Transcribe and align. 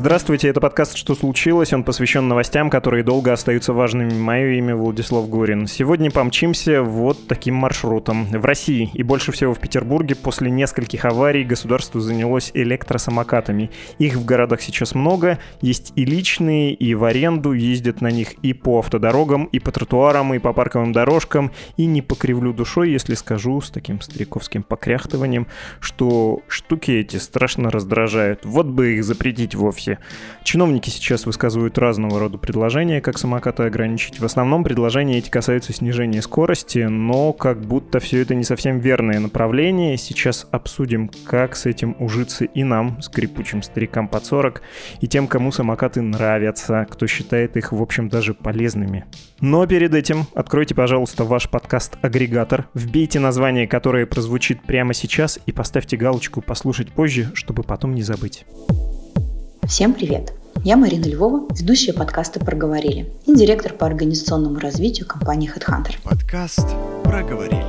Здравствуйте, 0.00 0.48
это 0.48 0.62
подкаст 0.62 0.96
«Что 0.96 1.14
случилось?». 1.14 1.74
Он 1.74 1.84
посвящен 1.84 2.26
новостям, 2.26 2.70
которые 2.70 3.04
долго 3.04 3.34
остаются 3.34 3.74
важными. 3.74 4.14
Мое 4.14 4.52
имя 4.52 4.74
Владислав 4.74 5.28
Горин. 5.28 5.66
Сегодня 5.66 6.10
помчимся 6.10 6.82
вот 6.82 7.28
таким 7.28 7.56
маршрутом. 7.56 8.24
В 8.24 8.42
России 8.46 8.90
и 8.94 9.02
больше 9.02 9.30
всего 9.30 9.52
в 9.52 9.58
Петербурге 9.58 10.14
после 10.14 10.50
нескольких 10.50 11.04
аварий 11.04 11.44
государство 11.44 12.00
занялось 12.00 12.50
электросамокатами. 12.54 13.70
Их 13.98 14.14
в 14.14 14.24
городах 14.24 14.62
сейчас 14.62 14.94
много, 14.94 15.38
есть 15.60 15.92
и 15.96 16.06
личные, 16.06 16.72
и 16.72 16.94
в 16.94 17.04
аренду, 17.04 17.52
ездят 17.52 18.00
на 18.00 18.10
них 18.10 18.32
и 18.40 18.54
по 18.54 18.78
автодорогам, 18.78 19.44
и 19.52 19.58
по 19.58 19.70
тротуарам, 19.70 20.32
и 20.32 20.38
по 20.38 20.54
парковым 20.54 20.94
дорожкам. 20.94 21.52
И 21.76 21.84
не 21.84 22.00
покривлю 22.00 22.54
душой, 22.54 22.90
если 22.90 23.12
скажу 23.12 23.60
с 23.60 23.70
таким 23.70 24.00
стариковским 24.00 24.62
покряхтыванием, 24.62 25.46
что 25.78 26.40
штуки 26.48 26.90
эти 26.90 27.18
страшно 27.18 27.70
раздражают. 27.70 28.46
Вот 28.46 28.64
бы 28.64 28.94
их 28.94 29.04
запретить 29.04 29.54
вовсе 29.54 29.89
скорости. 29.90 29.98
Чиновники 30.42 30.90
сейчас 30.90 31.26
высказывают 31.26 31.78
разного 31.78 32.18
рода 32.18 32.38
предложения, 32.38 33.00
как 33.00 33.18
самокаты 33.18 33.64
ограничить. 33.64 34.20
В 34.20 34.24
основном 34.24 34.64
предложения 34.64 35.18
эти 35.18 35.30
касаются 35.30 35.72
снижения 35.72 36.22
скорости, 36.22 36.78
но 36.78 37.32
как 37.32 37.60
будто 37.60 38.00
все 38.00 38.22
это 38.22 38.34
не 38.34 38.44
совсем 38.44 38.78
верное 38.78 39.20
направление. 39.20 39.96
Сейчас 39.96 40.46
обсудим, 40.50 41.10
как 41.24 41.56
с 41.56 41.66
этим 41.66 41.94
ужиться 41.98 42.44
и 42.44 42.64
нам, 42.64 43.00
скрипучим 43.02 43.62
старикам 43.62 44.08
под 44.08 44.24
40, 44.24 44.62
и 45.00 45.06
тем, 45.06 45.26
кому 45.26 45.52
самокаты 45.52 46.00
нравятся, 46.00 46.86
кто 46.90 47.06
считает 47.06 47.56
их, 47.56 47.72
в 47.72 47.80
общем, 47.82 48.08
даже 48.08 48.34
полезными. 48.34 49.04
Но 49.40 49.66
перед 49.66 49.94
этим 49.94 50.26
откройте, 50.34 50.74
пожалуйста, 50.74 51.24
ваш 51.24 51.48
подкаст-агрегатор, 51.48 52.66
вбейте 52.74 53.20
название, 53.20 53.66
которое 53.66 54.06
прозвучит 54.06 54.62
прямо 54.62 54.94
сейчас, 54.94 55.38
и 55.46 55.52
поставьте 55.52 55.96
галочку 55.96 56.42
«Послушать 56.42 56.92
позже», 56.92 57.30
чтобы 57.34 57.62
потом 57.62 57.94
не 57.94 58.02
забыть. 58.02 58.44
Всем 59.66 59.94
привет! 59.94 60.32
Я 60.64 60.76
Марина 60.76 61.04
Львова, 61.04 61.46
ведущая 61.54 61.92
подкаста 61.92 62.40
«Проговорили» 62.40 63.12
и 63.26 63.34
директор 63.34 63.72
по 63.72 63.86
организационному 63.86 64.58
развитию 64.58 65.06
компании 65.06 65.50
HeadHunter. 65.50 65.94
Подкаст 66.02 66.66
«Проговорили». 67.04 67.64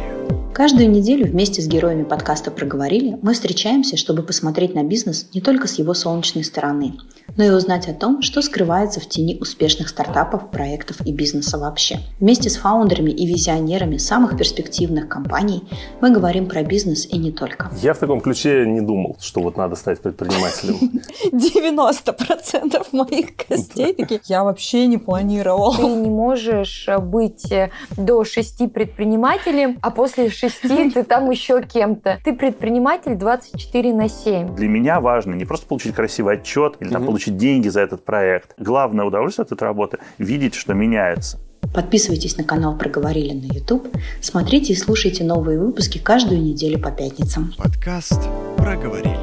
Каждую 0.53 0.89
неделю 0.89 1.27
вместе 1.27 1.61
с 1.61 1.67
героями 1.67 2.03
подкаста 2.03 2.49
«Проговорили» 2.51 3.17
мы 3.21 3.33
встречаемся, 3.33 3.97
чтобы 3.97 4.23
посмотреть 4.23 4.73
на 4.73 4.83
бизнес 4.83 5.27
не 5.33 5.41
только 5.41 5.67
с 5.67 5.77
его 5.79 5.93
солнечной 5.93 6.43
стороны– 6.43 6.95
но 7.37 7.43
и 7.43 7.49
узнать 7.49 7.87
о 7.87 7.93
том, 7.93 8.21
что 8.21 8.41
скрывается 8.41 8.99
в 8.99 9.07
тени 9.07 9.37
успешных 9.39 9.89
стартапов, 9.89 10.49
проектов 10.49 10.97
и 11.05 11.11
бизнеса 11.11 11.57
вообще. 11.57 11.99
Вместе 12.19 12.49
с 12.49 12.57
фаундерами 12.57 13.11
и 13.11 13.25
визионерами 13.25 13.97
самых 13.97 14.37
перспективных 14.37 15.07
компаний 15.07 15.63
мы 16.01 16.11
говорим 16.11 16.47
про 16.47 16.63
бизнес 16.63 17.05
и 17.05 17.17
не 17.17 17.31
только. 17.31 17.71
Я 17.81 17.93
в 17.93 17.97
таком 17.97 18.21
ключе 18.21 18.65
не 18.65 18.81
думал, 18.81 19.17
что 19.19 19.41
вот 19.41 19.57
надо 19.57 19.75
стать 19.75 20.01
предпринимателем. 20.01 21.01
90% 21.31 22.87
моих 22.91 23.27
гостей 23.49 23.93
такие, 23.93 24.21
я 24.25 24.43
вообще 24.43 24.87
не 24.87 24.97
планировал. 24.97 25.75
Ты 25.75 25.83
не 25.83 26.09
можешь 26.09 26.87
быть 27.01 27.51
э, 27.51 27.71
до 27.97 28.23
6 28.23 28.71
предпринимателем, 28.71 29.79
а 29.81 29.91
после 29.91 30.29
6 30.29 30.61
ты 30.93 31.03
там 31.03 31.29
еще 31.29 31.61
кем-то. 31.61 32.19
Ты 32.23 32.33
предприниматель 32.33 33.15
24 33.15 33.93
на 33.93 34.09
7. 34.09 34.55
Для 34.55 34.67
меня 34.67 34.99
важно 34.99 35.33
не 35.33 35.45
просто 35.45 35.67
получить 35.67 35.95
красивый 35.95 36.35
отчет 36.35 36.75
или 36.79 36.89
там, 36.89 37.05
получить 37.05 37.20
получить 37.21 37.37
деньги 37.37 37.67
за 37.69 37.81
этот 37.81 38.03
проект. 38.03 38.53
Главное 38.57 39.05
удовольствие 39.05 39.43
от 39.43 39.51
этой 39.51 39.63
работы– 39.63 39.99
видеть, 40.17 40.55
что 40.55 40.73
меняется. 40.73 41.39
Подписывайтесь 41.73 42.37
на 42.37 42.43
канал 42.43 42.77
«Проговорили» 42.77 43.33
на 43.33 43.53
YouTube. 43.53 43.87
Смотрите 44.21 44.73
и 44.73 44.75
слушайте 44.75 45.23
новые 45.23 45.59
выпуски 45.59 45.99
каждую 45.99 46.41
неделю 46.41 46.79
по 46.79 46.91
пятницам. 46.91 47.53
Подкаст 47.57 48.19
«Проговорили». 48.57 49.17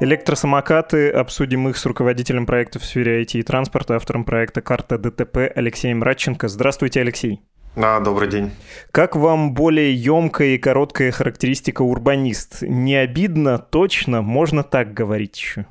Электросамокаты. 0.00 1.10
Обсудим 1.10 1.68
их 1.68 1.76
с 1.76 1.86
руководителем 1.86 2.46
проекта 2.46 2.80
в 2.80 2.84
сфере 2.84 3.22
IT 3.22 3.38
и 3.38 3.42
транспорта, 3.42 3.96
автором 3.96 4.24
проекта 4.24 4.62
«Карта 4.62 4.98
ДТП» 4.98 5.52
Алексеем 5.54 6.02
Радченко. 6.02 6.48
Здравствуйте, 6.48 7.02
Алексей. 7.02 7.40
Да, 7.74 8.00
добрый 8.00 8.28
день. 8.28 8.50
Как 8.90 9.16
вам 9.16 9.54
более 9.54 9.94
емкая 9.94 10.48
и 10.48 10.58
короткая 10.58 11.10
характеристика 11.10 11.80
урбанист? 11.80 12.58
Не 12.60 12.96
обидно, 12.96 13.58
точно, 13.58 14.20
можно 14.20 14.62
так 14.62 14.92
говорить 14.92 15.38
еще? 15.38 15.64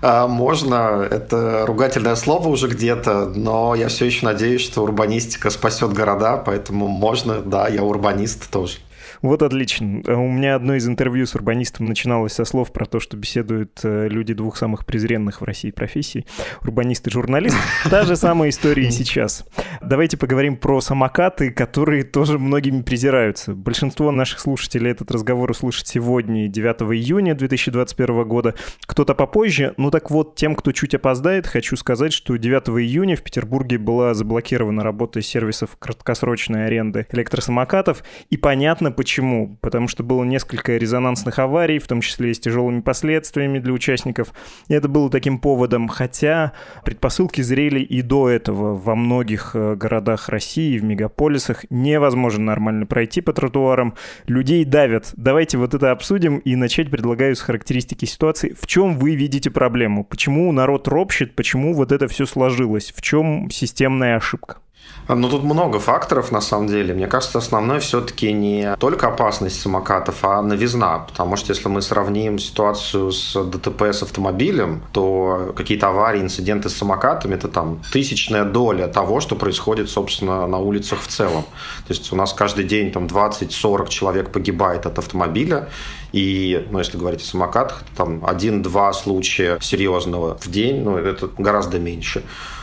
А, 0.00 0.26
можно, 0.26 1.06
это 1.10 1.66
ругательное 1.66 2.16
слово 2.16 2.48
уже 2.48 2.68
где-то, 2.68 3.26
но 3.36 3.74
я 3.74 3.88
все 3.88 4.06
еще 4.06 4.24
надеюсь, 4.24 4.62
что 4.62 4.82
урбанистика 4.82 5.50
спасет 5.50 5.92
города, 5.92 6.38
поэтому 6.38 6.88
можно, 6.88 7.42
да, 7.42 7.68
я 7.68 7.82
урбанист 7.82 8.50
тоже. 8.50 8.78
Вот 9.22 9.40
отлично. 9.42 10.02
У 10.04 10.28
меня 10.28 10.56
одно 10.56 10.74
из 10.74 10.88
интервью 10.88 11.26
с 11.26 11.36
урбанистом 11.36 11.86
начиналось 11.86 12.32
со 12.32 12.44
слов 12.44 12.72
про 12.72 12.86
то, 12.86 12.98
что 12.98 13.16
беседуют 13.16 13.78
э, 13.84 14.08
люди 14.08 14.34
двух 14.34 14.56
самых 14.56 14.84
презренных 14.84 15.40
в 15.40 15.44
России 15.44 15.70
профессий. 15.70 16.26
Урбанист 16.62 17.06
и 17.06 17.10
журналист. 17.10 17.56
Та 17.88 18.02
же 18.02 18.16
самая 18.16 18.50
история 18.50 18.88
и 18.88 18.90
сейчас. 18.90 19.44
Давайте 19.80 20.16
поговорим 20.16 20.56
про 20.56 20.80
самокаты, 20.80 21.52
которые 21.52 22.02
тоже 22.02 22.40
многими 22.40 22.82
презираются. 22.82 23.54
Большинство 23.54 24.10
наших 24.10 24.40
слушателей 24.40 24.90
этот 24.90 25.12
разговор 25.12 25.52
услышат 25.52 25.86
сегодня, 25.86 26.48
9 26.48 26.82
июня 26.92 27.36
2021 27.36 28.24
года. 28.24 28.56
Кто-то 28.86 29.14
попозже. 29.14 29.74
Ну 29.76 29.92
так 29.92 30.10
вот, 30.10 30.34
тем, 30.34 30.56
кто 30.56 30.72
чуть 30.72 30.96
опоздает, 30.96 31.46
хочу 31.46 31.76
сказать, 31.76 32.12
что 32.12 32.36
9 32.36 32.70
июня 32.80 33.14
в 33.14 33.22
Петербурге 33.22 33.78
была 33.78 34.14
заблокирована 34.14 34.82
работа 34.82 35.22
сервисов 35.22 35.76
краткосрочной 35.78 36.66
аренды 36.66 37.06
электросамокатов. 37.12 38.02
И 38.28 38.36
понятно, 38.36 38.90
почему 38.90 39.11
Почему? 39.12 39.58
Потому 39.60 39.88
что 39.88 40.02
было 40.02 40.24
несколько 40.24 40.78
резонансных 40.78 41.38
аварий, 41.38 41.78
в 41.78 41.86
том 41.86 42.00
числе 42.00 42.30
и 42.30 42.34
с 42.34 42.40
тяжелыми 42.40 42.80
последствиями 42.80 43.58
для 43.58 43.74
участников. 43.74 44.32
И 44.68 44.72
это 44.72 44.88
было 44.88 45.10
таким 45.10 45.38
поводом, 45.38 45.86
хотя 45.88 46.54
предпосылки 46.82 47.42
зрели 47.42 47.80
и 47.80 48.00
до 48.00 48.30
этого. 48.30 48.74
Во 48.74 48.94
многих 48.94 49.50
э, 49.52 49.74
городах 49.74 50.30
России, 50.30 50.78
в 50.78 50.84
мегаполисах 50.84 51.66
невозможно 51.68 52.44
нормально 52.44 52.86
пройти 52.86 53.20
по 53.20 53.34
тротуарам. 53.34 53.96
Людей 54.28 54.64
давят. 54.64 55.12
Давайте 55.14 55.58
вот 55.58 55.74
это 55.74 55.90
обсудим 55.90 56.38
и 56.38 56.56
начать 56.56 56.90
предлагаю 56.90 57.36
с 57.36 57.42
характеристики 57.42 58.06
ситуации. 58.06 58.56
В 58.58 58.66
чем 58.66 58.98
вы 58.98 59.14
видите 59.14 59.50
проблему? 59.50 60.04
Почему 60.04 60.50
народ 60.52 60.88
ропщет? 60.88 61.36
Почему 61.36 61.74
вот 61.74 61.92
это 61.92 62.08
все 62.08 62.24
сложилось? 62.24 62.94
В 62.96 63.02
чем 63.02 63.50
системная 63.50 64.16
ошибка? 64.16 64.61
Ну, 65.08 65.28
тут 65.28 65.42
много 65.42 65.80
факторов, 65.80 66.30
на 66.30 66.40
самом 66.40 66.68
деле. 66.68 66.94
Мне 66.94 67.06
кажется, 67.06 67.38
основной 67.38 67.80
все-таки 67.80 68.32
не 68.32 68.76
только 68.78 69.08
опасность 69.08 69.60
самокатов, 69.60 70.24
а 70.24 70.40
новизна. 70.42 71.00
Потому 71.00 71.36
что 71.36 71.50
если 71.52 71.68
мы 71.68 71.82
сравним 71.82 72.38
ситуацию 72.38 73.10
с 73.10 73.34
ДТП 73.34 73.82
с 73.82 74.02
автомобилем, 74.02 74.82
то 74.92 75.52
какие-то 75.56 75.88
аварии, 75.88 76.20
инциденты 76.20 76.68
с 76.68 76.76
самокатами– 76.76 77.34
это 77.36 77.48
там 77.48 77.82
тысячная 77.92 78.44
доля 78.44 78.86
того, 78.86 79.20
что 79.20 79.34
происходит, 79.34 79.90
собственно, 79.90 80.46
на 80.46 80.58
улицах 80.58 81.00
в 81.00 81.08
целом. 81.08 81.42
То 81.86 81.92
есть 81.92 82.12
у 82.12 82.16
нас 82.16 82.32
каждый 82.32 82.64
день 82.64 82.92
там 82.92 83.06
20-40 83.06 83.88
человек 83.88 84.30
погибает 84.30 84.86
от 84.86 84.98
автомобиля. 84.98 85.68
И, 86.12 86.66
ну, 86.70 86.78
если 86.78 86.96
говорить 86.96 87.22
о 87.22 87.24
самокатах, 87.24 87.82
там 87.96 88.24
один-два 88.24 88.92
случая 88.92 89.58
серьезного 89.60 90.38
в 90.40 90.48
день, 90.48 90.82
ну, 90.82 90.96
это 90.96 91.28
гораздо 91.38 91.78
меньше. 91.78 92.22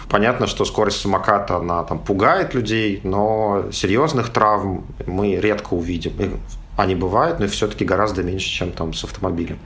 Понятно, 0.09 0.47
что 0.47 0.65
скорость 0.65 1.01
самоката, 1.01 1.57
она 1.57 1.83
там 1.83 1.99
пугает 1.99 2.55
людей, 2.55 2.99
но 3.03 3.65
серьезных 3.71 4.29
травм 4.29 4.85
мы 5.05 5.35
редко 5.35 5.75
увидим. 5.75 6.13
Они 6.77 6.95
бывают, 6.95 7.39
но 7.39 7.47
все-таки 7.47 7.85
гораздо 7.85 8.23
меньше, 8.23 8.49
чем 8.49 8.71
там 8.71 8.93
с 8.93 9.03
автомобилем. 9.03 9.59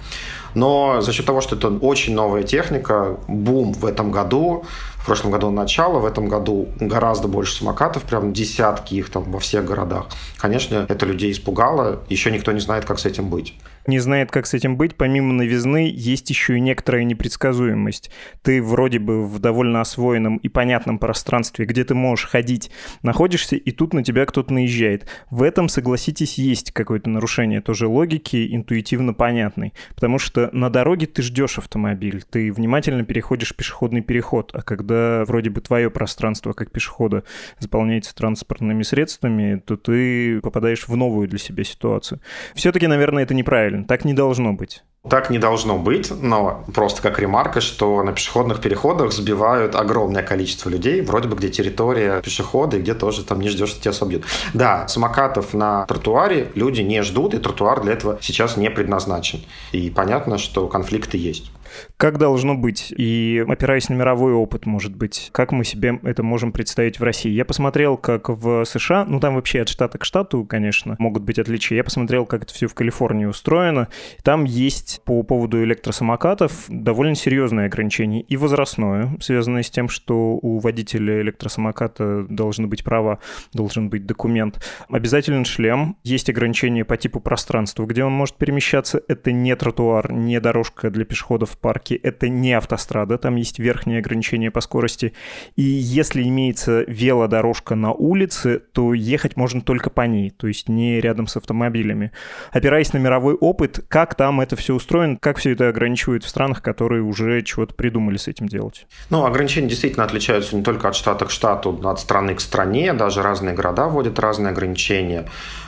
Но 0.55 0.99
за 0.99 1.13
счет 1.13 1.25
того, 1.25 1.41
что 1.41 1.55
это 1.55 1.69
очень 1.69 2.13
новая 2.13 2.43
техника, 2.43 3.17
бум 3.27 3.73
в 3.73 3.85
этом 3.85 4.11
году, 4.11 4.65
в 4.95 5.05
прошлом 5.05 5.31
году 5.31 5.49
начало, 5.51 5.99
в 5.99 6.05
этом 6.05 6.27
году 6.27 6.67
гораздо 6.79 7.27
больше 7.27 7.55
самокатов, 7.55 8.03
прям 8.03 8.33
десятки 8.33 8.95
их 8.95 9.09
там 9.11 9.31
во 9.31 9.39
всех 9.39 9.63
городах. 9.63 10.07
Конечно, 10.37 10.85
это 10.89 11.05
людей 11.05 11.31
испугало, 11.31 12.01
еще 12.09 12.31
никто 12.31 12.51
не 12.51 12.59
знает, 12.59 12.85
как 12.85 12.99
с 12.99 13.05
этим 13.05 13.29
быть 13.29 13.53
не 13.87 13.99
знает, 13.99 14.31
как 14.31 14.45
с 14.45 14.53
этим 14.53 14.77
быть, 14.77 14.95
помимо 14.95 15.33
новизны 15.33 15.91
есть 15.93 16.29
еще 16.29 16.57
и 16.57 16.61
некоторая 16.61 17.03
непредсказуемость. 17.03 18.11
Ты 18.41 18.61
вроде 18.61 18.99
бы 18.99 19.25
в 19.25 19.39
довольно 19.39 19.81
освоенном 19.81 20.37
и 20.37 20.49
понятном 20.49 20.99
пространстве, 20.99 21.65
где 21.65 21.83
ты 21.83 21.93
можешь 21.93 22.27
ходить, 22.27 22.71
находишься, 23.01 23.55
и 23.55 23.71
тут 23.71 23.93
на 23.93 24.03
тебя 24.03 24.25
кто-то 24.25 24.53
наезжает. 24.53 25.07
В 25.29 25.43
этом, 25.43 25.67
согласитесь, 25.67 26.37
есть 26.37 26.71
какое-то 26.71 27.09
нарушение 27.09 27.61
тоже 27.61 27.87
логики, 27.87 28.55
интуитивно 28.55 29.13
понятной. 29.13 29.73
Потому 29.95 30.17
что 30.19 30.49
на 30.53 30.69
дороге 30.69 31.07
ты 31.07 31.21
ждешь 31.21 31.57
автомобиль, 31.57 32.23
ты 32.29 32.51
внимательно 32.53 33.03
переходишь 33.03 33.55
пешеходный 33.55 34.01
переход, 34.01 34.51
а 34.53 34.61
когда 34.61 35.25
вроде 35.25 35.49
бы 35.49 35.61
твое 35.61 35.89
пространство 35.89 36.53
как 36.53 36.71
пешехода 36.71 37.23
заполняется 37.59 38.15
транспортными 38.15 38.83
средствами, 38.83 39.61
то 39.65 39.75
ты 39.75 40.39
попадаешь 40.41 40.87
в 40.87 40.95
новую 40.95 41.27
для 41.27 41.39
себя 41.39 41.63
ситуацию. 41.63 42.21
Все-таки, 42.55 42.87
наверное, 42.87 43.23
это 43.23 43.33
неправильно 43.33 43.72
неправильно, 43.73 43.87
так 43.87 44.05
не 44.05 44.13
должно 44.13 44.53
быть. 44.53 44.83
Так 45.09 45.29
не 45.29 45.37
должно 45.37 45.77
быть, 45.77 46.11
но 46.21 46.63
просто 46.73 47.01
как 47.01 47.19
ремарка, 47.19 47.59
что 47.59 48.03
на 48.03 48.13
пешеходных 48.13 48.61
переходах 48.61 49.11
сбивают 49.11 49.75
огромное 49.75 50.23
количество 50.23 50.69
людей, 50.69 51.01
вроде 51.01 51.27
бы 51.27 51.35
где 51.35 51.49
территория 51.49 52.21
пешехода, 52.21 52.77
и 52.77 52.79
где 52.79 52.93
тоже 52.93 53.25
там 53.25 53.41
не 53.41 53.49
ждешь, 53.49 53.69
что 53.69 53.81
тебя 53.81 53.91
собьют. 53.91 54.23
Да, 54.53 54.87
самокатов 54.87 55.53
на 55.53 55.85
тротуаре 55.87 56.51
люди 56.55 56.81
не 56.81 57.03
ждут, 57.03 57.33
и 57.33 57.39
тротуар 57.39 57.81
для 57.81 57.93
этого 57.93 58.17
сейчас 58.21 58.55
не 58.55 58.71
предназначен. 58.71 59.41
И 59.73 59.89
понятно, 59.89 60.37
что 60.37 60.67
конфликты 60.67 61.17
есть. 61.17 61.51
Как 61.97 62.17
должно 62.17 62.55
быть? 62.55 62.93
И 62.95 63.43
опираясь 63.47 63.89
на 63.89 63.95
мировой 63.95 64.33
опыт, 64.33 64.65
может 64.65 64.95
быть, 64.95 65.29
как 65.31 65.51
мы 65.51 65.63
себе 65.63 65.99
это 66.03 66.23
можем 66.23 66.51
представить 66.51 66.99
в 66.99 67.03
России? 67.03 67.31
Я 67.31 67.45
посмотрел, 67.45 67.97
как 67.97 68.29
в 68.29 68.65
США, 68.65 69.05
ну 69.05 69.19
там 69.19 69.35
вообще 69.35 69.61
от 69.61 69.69
штата 69.69 69.97
к 69.97 70.05
штату, 70.05 70.45
конечно, 70.45 70.95
могут 70.99 71.23
быть 71.23 71.39
отличия. 71.39 71.77
Я 71.77 71.83
посмотрел, 71.83 72.25
как 72.25 72.43
это 72.43 72.53
все 72.53 72.67
в 72.67 72.73
Калифорнии 72.73 73.25
устроено. 73.25 73.87
Там 74.23 74.43
есть 74.43 75.01
по 75.05 75.23
поводу 75.23 75.63
электросамокатов 75.63 76.65
довольно 76.69 77.15
серьезные 77.15 77.67
ограничения 77.67 78.21
и 78.21 78.37
возрастное, 78.37 79.17
связанное 79.19 79.63
с 79.63 79.69
тем, 79.69 79.89
что 79.89 80.39
у 80.41 80.59
водителя 80.59 81.21
электросамоката 81.21 82.25
должны 82.29 82.67
быть 82.67 82.83
права, 82.83 83.19
должен 83.53 83.89
быть 83.89 84.05
документ. 84.05 84.63
Обязателен 84.89 85.45
шлем. 85.45 85.97
Есть 86.03 86.29
ограничения 86.29 86.85
по 86.85 86.97
типу 86.97 87.19
пространства, 87.19 87.85
где 87.85 88.03
он 88.03 88.13
может 88.13 88.35
перемещаться. 88.35 89.01
Это 89.07 89.31
не 89.31 89.55
тротуар, 89.55 90.11
не 90.11 90.39
дорожка 90.39 90.89
для 90.89 91.05
пешеходов 91.05 91.57
парке 91.63 91.95
это 91.95 92.29
не 92.29 92.53
автострада, 92.53 93.17
там 93.17 93.37
есть 93.37 93.57
верхние 93.57 93.99
ограничения 93.99 94.51
по 94.51 94.61
скорости. 94.61 95.13
И 95.55 95.63
если 95.63 96.21
имеется 96.23 96.83
велодорожка 96.87 97.75
на 97.75 97.93
улице, 97.93 98.59
то 98.73 98.93
ехать 98.93 99.37
можно 99.37 99.61
только 99.61 99.89
по 99.89 100.01
ней, 100.01 100.29
то 100.29 100.47
есть 100.47 100.69
не 100.69 100.99
рядом 100.99 101.27
с 101.27 101.37
автомобилями. 101.37 102.11
Опираясь 102.51 102.91
на 102.93 102.97
мировой 102.97 103.33
опыт, 103.35 103.79
как 103.87 104.15
там 104.15 104.41
это 104.41 104.55
все 104.57 104.75
устроено, 104.75 105.17
как 105.19 105.37
все 105.37 105.51
это 105.51 105.69
ограничивают 105.69 106.25
в 106.25 106.27
странах, 106.27 106.61
которые 106.61 107.01
уже 107.01 107.41
чего-то 107.41 107.73
придумали 107.73 108.17
с 108.17 108.27
этим 108.27 108.47
делать? 108.47 108.85
Ну, 109.09 109.25
ограничения 109.25 109.69
действительно 109.69 110.03
отличаются 110.03 110.55
не 110.57 110.63
только 110.63 110.89
от 110.89 110.95
штата 110.95 111.25
к 111.25 111.31
штату, 111.31 111.79
от 111.83 111.99
страны 111.99 112.35
к 112.35 112.41
стране, 112.41 112.93
даже 112.93 113.23
разные 113.23 113.55
города 113.55 113.87
вводят 113.87 114.19
разные 114.19 114.51
ограничения. 114.51 115.25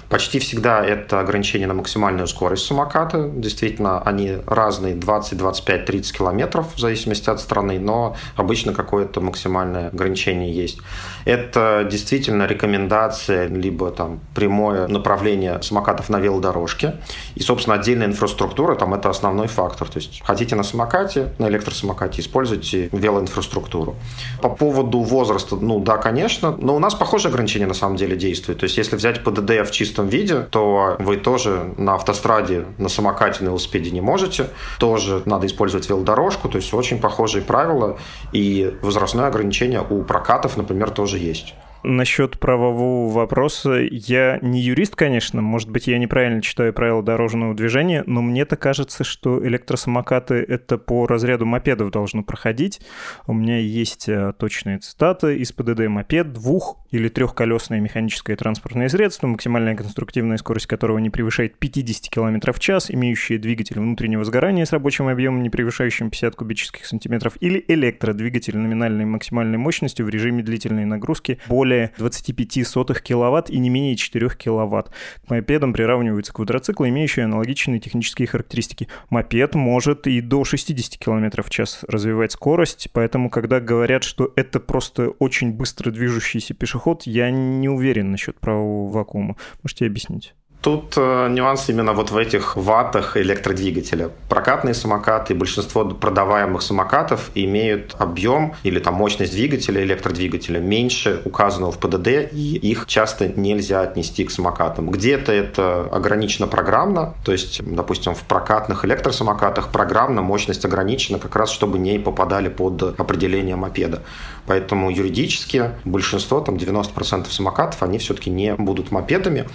Почти 0.09 0.39
всегда 0.39 0.85
это 0.85 1.19
ограничение 1.19 1.67
на 1.67 1.73
максимальную 1.73 2.27
скорость 2.27 2.65
самоката. 2.65 3.29
Действительно, 3.33 4.01
они 4.01 4.37
разные, 4.45 4.95
20, 4.95 5.37
25, 5.37 5.85
30 5.85 6.17
километров 6.17 6.75
в 6.75 6.79
зависимости 6.79 7.29
от 7.29 7.39
страны, 7.39 7.79
но 7.79 8.15
обычно 8.35 8.73
какое-то 8.73 9.21
максимальное 9.21 9.87
ограничение 9.87 10.53
есть. 10.53 10.79
Это 11.25 11.87
действительно 11.89 12.45
рекомендация, 12.45 13.47
либо 13.47 13.91
там 13.91 14.19
прямое 14.33 14.87
направление 14.87 15.61
самокатов 15.61 16.09
на 16.09 16.19
велодорожке. 16.19 16.95
И, 17.35 17.41
собственно, 17.41 17.75
отдельная 17.75 18.07
инфраструктура, 18.07 18.75
там 18.75 18.93
это 18.93 19.09
основной 19.09 19.47
фактор. 19.47 19.87
То 19.89 19.97
есть 19.97 20.21
хотите 20.23 20.55
на 20.55 20.63
самокате, 20.63 21.33
на 21.39 21.47
электросамокате, 21.47 22.21
используйте 22.21 22.89
велоинфраструктуру. 22.91 23.95
По 24.41 24.49
поводу 24.49 24.99
возраста, 24.99 25.55
ну 25.55 25.79
да, 25.79 25.97
конечно, 25.97 26.55
но 26.57 26.75
у 26.75 26.79
нас 26.79 26.95
похожие 26.95 27.29
ограничения 27.29 27.67
на 27.67 27.73
самом 27.73 27.95
деле 27.95 28.15
действуют. 28.15 28.59
То 28.59 28.65
есть 28.65 28.77
если 28.77 28.95
взять 28.95 29.23
ПДД 29.23 29.67
в 29.67 29.71
чистом 29.71 30.04
чистом 30.05 30.09
виде, 30.09 30.47
то 30.49 30.95
вы 30.99 31.17
тоже 31.17 31.73
на 31.77 31.95
автостраде, 31.95 32.65
на 32.77 32.89
самокате, 32.89 33.43
на 33.43 33.49
велосипеде 33.49 33.91
не 33.91 34.01
можете. 34.01 34.49
Тоже 34.79 35.21
надо 35.25 35.47
использовать 35.47 35.89
велодорожку, 35.89 36.49
то 36.49 36.57
есть 36.57 36.73
очень 36.73 36.99
похожие 36.99 37.43
правила. 37.43 37.97
И 38.33 38.75
возрастное 38.81 39.27
ограничение 39.27 39.81
у 39.81 40.03
прокатов, 40.03 40.57
например, 40.57 40.89
тоже 40.89 41.17
есть. 41.17 41.53
Насчет 41.87 42.39
правового 42.39 43.13
вопроса, 43.13 43.75
я 43.91 44.39
не 44.41 44.59
юрист, 44.59 44.95
конечно, 44.95 45.43
может 45.43 45.69
быть, 45.69 45.85
я 45.85 45.99
неправильно 45.99 46.41
читаю 46.41 46.73
правила 46.73 47.03
дорожного 47.03 47.53
движения, 47.53 48.03
но 48.07 48.23
мне-то 48.23 48.55
кажется, 48.55 49.03
что 49.03 49.45
электросамокаты 49.45 50.35
это 50.35 50.79
по 50.79 51.05
разряду 51.05 51.45
мопедов 51.45 51.91
должно 51.91 52.23
проходить. 52.23 52.81
У 53.27 53.33
меня 53.33 53.59
есть 53.59 54.09
э, 54.09 54.33
точные 54.39 54.79
цитаты 54.79 55.37
из 55.37 55.51
ПДД 55.51 55.87
мопед, 55.87 56.33
двух- 56.33 56.79
или 56.89 57.07
трехколесное 57.07 57.79
механическое 57.79 58.35
транспортное 58.35 58.89
средство, 58.89 59.27
максимальная 59.27 59.75
конструктивная 59.75 60.37
скорость 60.37 60.65
которого 60.67 60.97
не 60.97 61.09
превышает 61.09 61.59
50 61.59 62.09
км 62.09 62.51
в 62.51 62.59
час, 62.59 62.89
имеющее 62.89 63.37
двигатель 63.37 63.79
внутреннего 63.79 64.23
сгорания 64.23 64.65
с 64.65 64.71
рабочим 64.71 65.07
объемом, 65.07 65.43
не 65.43 65.49
превышающим 65.49 66.09
50 66.09 66.35
кубических 66.35 66.85
сантиметров, 66.85 67.33
или 67.41 67.63
электродвигатель 67.67 68.57
номинальной 68.57 69.05
максимальной 69.05 69.57
мощностью 69.57 70.05
в 70.05 70.09
режиме 70.09 70.41
длительной 70.41 70.85
нагрузки 70.85 71.39
более 71.47 71.74
более 71.75 71.91
25 71.97 72.67
сотых 72.67 73.01
киловатт 73.01 73.49
и 73.49 73.57
не 73.57 73.69
менее 73.69 73.95
4 73.95 74.29
киловатт. 74.29 74.91
К 75.25 75.29
мопедам 75.29 75.73
приравниваются 75.73 76.33
квадроциклы, 76.33 76.89
имеющие 76.89 77.25
аналогичные 77.25 77.79
технические 77.79 78.27
характеристики. 78.27 78.87
Мопед 79.09 79.55
может 79.55 80.07
и 80.07 80.21
до 80.21 80.43
60 80.43 80.97
км 80.97 81.43
в 81.43 81.49
час 81.49 81.79
развивать 81.87 82.31
скорость, 82.31 82.89
поэтому 82.93 83.29
когда 83.29 83.59
говорят, 83.59 84.03
что 84.03 84.31
это 84.35 84.59
просто 84.59 85.09
очень 85.19 85.51
быстро 85.51 85.91
движущийся 85.91 86.53
пешеход, 86.53 87.03
я 87.03 87.29
не 87.29 87.69
уверен 87.69 88.11
насчет 88.11 88.39
правого 88.39 88.89
вакуума. 88.89 89.35
Можете 89.61 89.85
объяснить? 89.85 90.33
Тут 90.61 90.95
э, 90.97 91.27
нюанс 91.29 91.69
именно 91.69 91.93
вот 91.93 92.09
в 92.09 92.17
этих 92.17 92.55
ваттах 92.55 93.17
электродвигателя. 93.17 94.09
Прокатные 94.29 94.73
самокаты, 94.73 95.35
большинство 95.35 95.85
продаваемых 95.85 96.63
самокатов 96.63 97.29
имеют 97.35 97.95
объем 97.99 98.55
или 98.63 98.79
там 98.79 98.95
мощность 98.95 99.33
двигателя, 99.33 99.83
электродвигателя 99.83 100.59
меньше 100.59 101.21
указанного 101.23 101.71
в 101.71 101.77
ПДД, 101.77 102.31
и 102.31 102.57
их 102.57 102.87
часто 102.87 103.27
нельзя 103.27 103.81
отнести 103.81 104.23
к 104.23 104.31
самокатам. 104.31 104.89
Где-то 104.89 105.31
это 105.31 105.87
ограничено 105.91 106.47
программно, 106.47 107.13
то 107.23 107.31
есть, 107.31 107.61
допустим, 107.63 108.15
в 108.15 108.23
прокатных 108.23 108.85
электросамокатах 108.85 109.69
программно 109.71 110.23
мощность 110.23 110.65
ограничена 110.65 111.19
как 111.19 111.35
раз, 111.35 111.51
чтобы 111.51 111.77
не 111.77 111.99
попадали 111.99 112.49
под 112.49 112.99
определение 112.99 113.55
мопеда. 113.55 114.01
Поэтому 114.47 114.89
юридически 114.89 115.71
большинство, 115.85 116.39
там 116.39 116.55
90% 116.55 117.29
самокатов, 117.29 117.83
они 117.83 117.99
все-таки 117.99 118.31
не 118.31 118.55
будут 118.55 118.91
мопедами, 118.91 119.45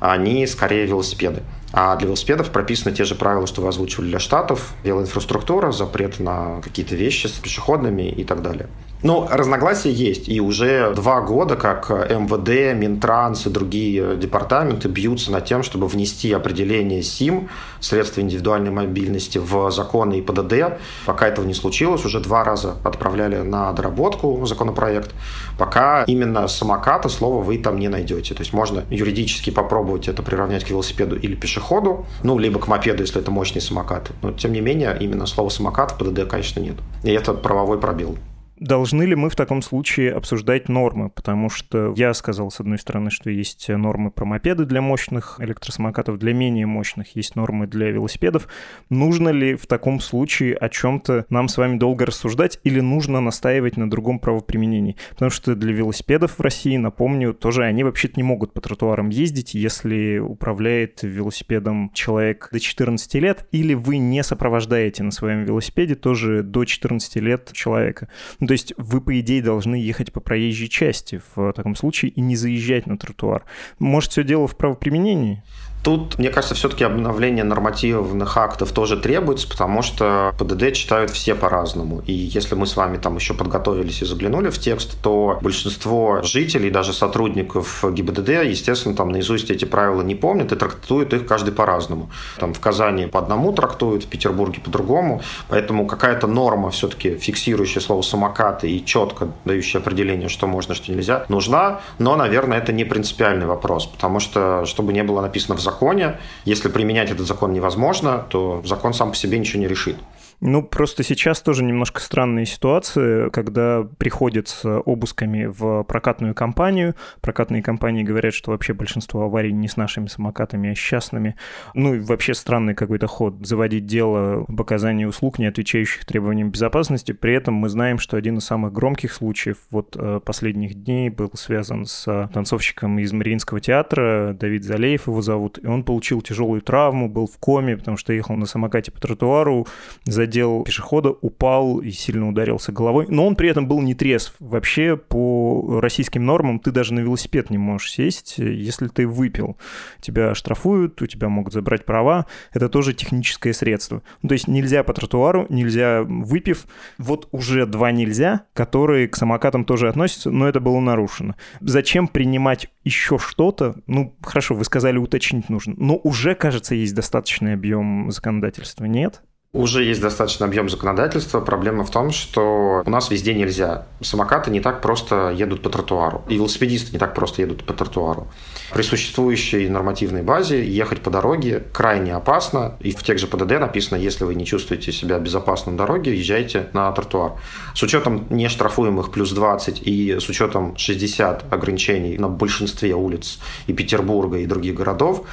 они 0.00 0.46
скорее 0.46 0.86
велосипеды. 0.86 1.42
А 1.72 1.96
для 1.96 2.06
велосипедов 2.06 2.50
прописаны 2.50 2.94
те 2.94 3.04
же 3.04 3.14
правила, 3.14 3.46
что 3.46 3.60
вы 3.60 3.68
озвучивали 3.68 4.08
для 4.08 4.18
штатов. 4.18 4.72
Велоинфраструктура, 4.84 5.70
запрет 5.70 6.18
на 6.18 6.60
какие-то 6.62 6.94
вещи 6.94 7.26
с 7.26 7.32
пешеходными 7.32 8.08
и 8.08 8.24
так 8.24 8.42
далее. 8.42 8.68
Ну, 9.00 9.28
разногласия 9.30 9.92
есть, 9.92 10.28
и 10.28 10.40
уже 10.40 10.92
два 10.92 11.20
года, 11.20 11.54
как 11.54 11.88
МВД, 11.88 12.76
Минтранс 12.76 13.46
и 13.46 13.50
другие 13.50 14.16
департаменты 14.16 14.88
бьются 14.88 15.30
над 15.30 15.44
тем, 15.44 15.62
чтобы 15.62 15.86
внести 15.86 16.32
определение 16.32 17.02
СИМ, 17.02 17.48
средства 17.78 18.22
индивидуальной 18.22 18.72
мобильности, 18.72 19.38
в 19.38 19.70
законы 19.70 20.18
и 20.18 20.22
ПДД. 20.22 20.80
Пока 21.06 21.28
этого 21.28 21.46
не 21.46 21.54
случилось, 21.54 22.04
уже 22.04 22.18
два 22.18 22.42
раза 22.42 22.74
отправляли 22.82 23.36
на 23.36 23.72
доработку 23.72 24.44
законопроект. 24.46 25.14
Пока 25.58 26.02
именно 26.02 26.48
самоката 26.48 27.08
слова 27.08 27.40
вы 27.40 27.58
там 27.58 27.78
не 27.78 27.86
найдете. 27.86 28.34
То 28.34 28.40
есть 28.40 28.52
можно 28.52 28.82
юридически 28.90 29.50
попробовать 29.50 30.08
это 30.08 30.24
приравнять 30.24 30.64
к 30.64 30.70
велосипеду 30.70 31.16
или 31.16 31.36
пешеходу, 31.36 32.04
ну, 32.24 32.36
либо 32.36 32.58
к 32.58 32.66
мопеду, 32.66 33.02
если 33.02 33.20
это 33.20 33.30
мощный 33.30 33.60
самокат. 33.60 34.10
Но, 34.22 34.32
тем 34.32 34.52
не 34.52 34.60
менее, 34.60 34.96
именно 34.98 35.26
слова 35.26 35.50
самокат 35.50 35.92
в 35.92 35.98
ПДД, 35.98 36.28
конечно, 36.28 36.58
нет. 36.58 36.74
И 37.04 37.12
это 37.12 37.32
правовой 37.32 37.78
пробел. 37.78 38.16
Должны 38.60 39.04
ли 39.04 39.14
мы 39.14 39.30
в 39.30 39.36
таком 39.36 39.62
случае 39.62 40.12
обсуждать 40.12 40.68
нормы? 40.68 41.10
Потому 41.10 41.48
что 41.48 41.94
я 41.96 42.12
сказал, 42.12 42.50
с 42.50 42.58
одной 42.58 42.78
стороны, 42.78 43.10
что 43.10 43.30
есть 43.30 43.68
нормы 43.68 44.10
про 44.10 44.24
мопеды 44.24 44.64
для 44.64 44.82
мощных 44.82 45.36
электросамокатов, 45.38 46.18
для 46.18 46.34
менее 46.34 46.66
мощных 46.66 47.14
есть 47.14 47.36
нормы 47.36 47.68
для 47.68 47.90
велосипедов. 47.90 48.48
Нужно 48.90 49.28
ли 49.28 49.54
в 49.54 49.66
таком 49.66 50.00
случае 50.00 50.56
о 50.56 50.68
чем-то 50.68 51.26
нам 51.30 51.48
с 51.48 51.56
вами 51.56 51.78
долго 51.78 52.06
рассуждать 52.06 52.58
или 52.64 52.80
нужно 52.80 53.20
настаивать 53.20 53.76
на 53.76 53.88
другом 53.88 54.18
правоприменении? 54.18 54.96
Потому 55.10 55.30
что 55.30 55.54
для 55.54 55.72
велосипедов 55.72 56.38
в 56.38 56.40
России, 56.40 56.76
напомню, 56.76 57.34
тоже 57.34 57.62
они 57.64 57.84
вообще-то 57.84 58.14
не 58.16 58.24
могут 58.24 58.52
по 58.52 58.60
тротуарам 58.60 59.10
ездить, 59.10 59.54
если 59.54 60.18
управляет 60.18 61.02
велосипедом 61.02 61.92
человек 61.94 62.48
до 62.50 62.58
14 62.58 63.14
лет, 63.14 63.46
или 63.52 63.74
вы 63.74 63.98
не 63.98 64.24
сопровождаете 64.24 65.04
на 65.04 65.12
своем 65.12 65.44
велосипеде 65.44 65.94
тоже 65.94 66.42
до 66.42 66.64
14 66.64 67.16
лет 67.16 67.50
человека. 67.52 68.08
То 68.48 68.52
есть 68.52 68.72
вы, 68.78 69.02
по 69.02 69.20
идее, 69.20 69.42
должны 69.42 69.74
ехать 69.74 70.10
по 70.10 70.20
проезжей 70.20 70.68
части 70.68 71.20
в 71.36 71.52
таком 71.52 71.76
случае 71.76 72.12
и 72.12 72.22
не 72.22 72.34
заезжать 72.34 72.86
на 72.86 72.96
тротуар. 72.96 73.44
Может, 73.78 74.12
все 74.12 74.24
дело 74.24 74.48
в 74.48 74.56
правоприменении? 74.56 75.42
Тут, 75.82 76.18
мне 76.18 76.30
кажется, 76.30 76.54
все-таки 76.54 76.84
обновление 76.84 77.44
нормативных 77.44 78.36
актов 78.36 78.72
тоже 78.72 78.96
требуется, 78.96 79.48
потому 79.48 79.82
что 79.82 80.34
ПДД 80.38 80.72
читают 80.72 81.10
все 81.10 81.34
по-разному. 81.34 82.02
И 82.06 82.12
если 82.12 82.54
мы 82.54 82.66
с 82.66 82.76
вами 82.76 82.96
там 82.96 83.16
еще 83.16 83.34
подготовились 83.34 84.02
и 84.02 84.04
заглянули 84.04 84.50
в 84.50 84.58
текст, 84.58 85.00
то 85.02 85.38
большинство 85.40 86.20
жителей, 86.22 86.70
даже 86.70 86.92
сотрудников 86.92 87.84
ГИБДД, 87.88 88.44
естественно, 88.44 88.94
там 88.94 89.10
наизусть 89.10 89.50
эти 89.50 89.64
правила 89.64 90.02
не 90.02 90.14
помнят 90.14 90.52
и 90.52 90.56
трактуют 90.56 91.14
их 91.14 91.26
каждый 91.26 91.52
по-разному. 91.52 92.10
Там 92.38 92.54
в 92.54 92.60
Казани 92.60 93.06
по 93.06 93.20
одному 93.20 93.52
трактуют, 93.52 94.04
в 94.04 94.08
Петербурге 94.08 94.60
по-другому. 94.60 95.22
Поэтому 95.48 95.86
какая-то 95.86 96.26
норма 96.26 96.70
все-таки 96.70 97.16
фиксирующая 97.16 97.80
слово 97.80 98.02
самокаты 98.02 98.70
и 98.70 98.84
четко 98.84 99.28
дающая 99.44 99.80
определение, 99.80 100.28
что 100.28 100.46
можно, 100.46 100.74
что 100.74 100.92
нельзя, 100.92 101.24
нужна. 101.28 101.80
Но, 101.98 102.16
наверное, 102.16 102.58
это 102.58 102.72
не 102.72 102.84
принципиальный 102.84 103.46
вопрос, 103.46 103.86
потому 103.86 104.20
что, 104.20 104.64
чтобы 104.66 104.92
не 104.92 105.02
было 105.02 105.20
написано 105.20 105.56
в 105.56 105.60
законе. 105.70 106.18
Если 106.44 106.68
применять 106.68 107.10
этот 107.10 107.26
закон 107.26 107.52
невозможно, 107.52 108.24
то 108.30 108.62
закон 108.64 108.94
сам 108.94 109.10
по 109.10 109.16
себе 109.16 109.38
ничего 109.38 109.60
не 109.60 109.68
решит. 109.68 109.96
Ну, 110.40 110.62
просто 110.62 111.02
сейчас 111.02 111.42
тоже 111.42 111.64
немножко 111.64 112.00
странная 112.00 112.44
ситуация, 112.44 113.28
когда 113.30 113.86
приходят 113.98 114.46
с 114.46 114.64
обысками 114.64 115.46
в 115.46 115.82
прокатную 115.82 116.34
компанию. 116.34 116.94
Прокатные 117.20 117.60
компании 117.60 118.04
говорят, 118.04 118.34
что 118.34 118.52
вообще 118.52 118.72
большинство 118.72 119.22
аварий 119.22 119.52
не 119.52 119.66
с 119.66 119.76
нашими 119.76 120.06
самокатами, 120.06 120.70
а 120.70 120.76
с 120.76 120.78
частными. 120.78 121.34
Ну, 121.74 121.94
и 121.94 121.98
вообще 121.98 122.34
странный 122.34 122.74
какой-то 122.74 123.08
ход. 123.08 123.34
Заводить 123.44 123.86
дело 123.86 124.44
об 124.48 124.60
оказании 124.60 125.06
услуг, 125.06 125.40
не 125.40 125.46
отвечающих 125.46 126.04
требованиям 126.04 126.50
безопасности. 126.50 127.10
При 127.10 127.34
этом 127.34 127.54
мы 127.54 127.68
знаем, 127.68 127.98
что 127.98 128.16
один 128.16 128.38
из 128.38 128.44
самых 128.44 128.72
громких 128.72 129.12
случаев 129.12 129.56
вот 129.70 129.96
э, 129.98 130.20
последних 130.24 130.74
дней 130.74 131.10
был 131.10 131.32
связан 131.34 131.84
с 131.84 132.30
танцовщиком 132.32 132.98
из 133.00 133.12
Мариинского 133.12 133.60
театра, 133.60 134.36
Давид 134.38 134.62
Залеев 134.62 135.08
его 135.08 135.20
зовут, 135.20 135.58
и 135.58 135.66
он 135.66 135.82
получил 135.82 136.22
тяжелую 136.22 136.62
травму, 136.62 137.08
был 137.08 137.26
в 137.26 137.38
коме, 137.38 137.76
потому 137.76 137.96
что 137.96 138.12
ехал 138.12 138.36
на 138.36 138.46
самокате 138.46 138.92
по 138.92 139.00
тротуару, 139.00 139.66
за 140.04 140.27
задел 140.28 140.62
пешехода, 140.62 141.10
упал 141.10 141.78
и 141.78 141.90
сильно 141.90 142.28
ударился 142.28 142.70
головой. 142.70 143.06
Но 143.08 143.26
он 143.26 143.34
при 143.34 143.48
этом 143.48 143.66
был 143.66 143.80
не 143.80 143.94
трезв. 143.94 144.34
Вообще, 144.38 144.96
по 144.96 145.80
российским 145.80 146.24
нормам, 146.24 146.60
ты 146.60 146.70
даже 146.70 146.92
на 146.92 147.00
велосипед 147.00 147.50
не 147.50 147.56
можешь 147.58 147.92
сесть, 147.92 148.34
если 148.36 148.88
ты 148.88 149.06
выпил. 149.06 149.56
Тебя 150.00 150.34
штрафуют, 150.34 151.00
у 151.00 151.06
тебя 151.06 151.28
могут 151.28 151.54
забрать 151.54 151.84
права. 151.86 152.26
Это 152.52 152.68
тоже 152.68 152.92
техническое 152.92 153.54
средство. 153.54 154.02
Ну, 154.22 154.28
то 154.28 154.34
есть 154.34 154.48
нельзя 154.48 154.82
по 154.82 154.92
тротуару, 154.92 155.46
нельзя 155.48 156.02
выпив. 156.02 156.66
Вот 156.98 157.28
уже 157.32 157.64
два 157.64 157.90
нельзя, 157.90 158.42
которые 158.52 159.08
к 159.08 159.16
самокатам 159.16 159.64
тоже 159.64 159.88
относятся, 159.88 160.30
но 160.30 160.46
это 160.46 160.60
было 160.60 160.78
нарушено. 160.78 161.36
Зачем 161.60 162.06
принимать 162.06 162.68
еще 162.84 163.18
что-то? 163.18 163.76
Ну, 163.86 164.14
хорошо, 164.22 164.54
вы 164.54 164.64
сказали, 164.64 164.98
уточнить 164.98 165.48
нужно. 165.48 165.74
Но 165.78 165.96
уже, 165.96 166.34
кажется, 166.34 166.74
есть 166.74 166.94
достаточный 166.94 167.54
объем 167.54 168.10
законодательства, 168.10 168.84
нет? 168.84 169.22
Уже 169.54 169.82
есть 169.82 170.02
достаточный 170.02 170.46
объем 170.46 170.68
законодательства. 170.68 171.40
Проблема 171.40 171.82
в 171.82 171.90
том, 171.90 172.10
что 172.10 172.82
у 172.84 172.90
нас 172.90 173.10
везде 173.10 173.32
нельзя. 173.32 173.86
Самокаты 174.02 174.50
не 174.50 174.60
так 174.60 174.82
просто 174.82 175.30
едут 175.30 175.62
по 175.62 175.70
тротуару. 175.70 176.22
И 176.28 176.34
велосипедисты 176.34 176.92
не 176.92 176.98
так 176.98 177.14
просто 177.14 177.40
едут 177.40 177.64
по 177.64 177.72
тротуару. 177.72 178.28
При 178.74 178.82
существующей 178.82 179.70
нормативной 179.70 180.20
базе 180.20 180.62
ехать 180.62 181.00
по 181.00 181.10
дороге 181.10 181.64
крайне 181.72 182.14
опасно. 182.14 182.76
И 182.80 182.90
в 182.90 183.02
тех 183.02 183.18
же 183.18 183.26
ПДД 183.26 183.58
написано, 183.58 183.96
если 183.96 184.24
вы 184.24 184.34
не 184.34 184.44
чувствуете 184.44 184.92
себя 184.92 185.18
безопасно 185.18 185.72
на 185.72 185.78
дороге, 185.78 186.14
езжайте 186.14 186.68
на 186.74 186.92
тротуар. 186.92 187.32
С 187.74 187.82
учетом 187.82 188.26
нештрафуемых 188.28 189.10
плюс 189.10 189.32
20 189.32 189.80
и 189.82 190.20
с 190.20 190.28
учетом 190.28 190.76
60 190.76 191.50
ограничений 191.50 192.18
на 192.18 192.28
большинстве 192.28 192.94
улиц 192.94 193.38
и 193.66 193.72
Петербурга 193.72 194.36
и 194.40 194.44
других 194.44 194.74
городов, 194.74 195.24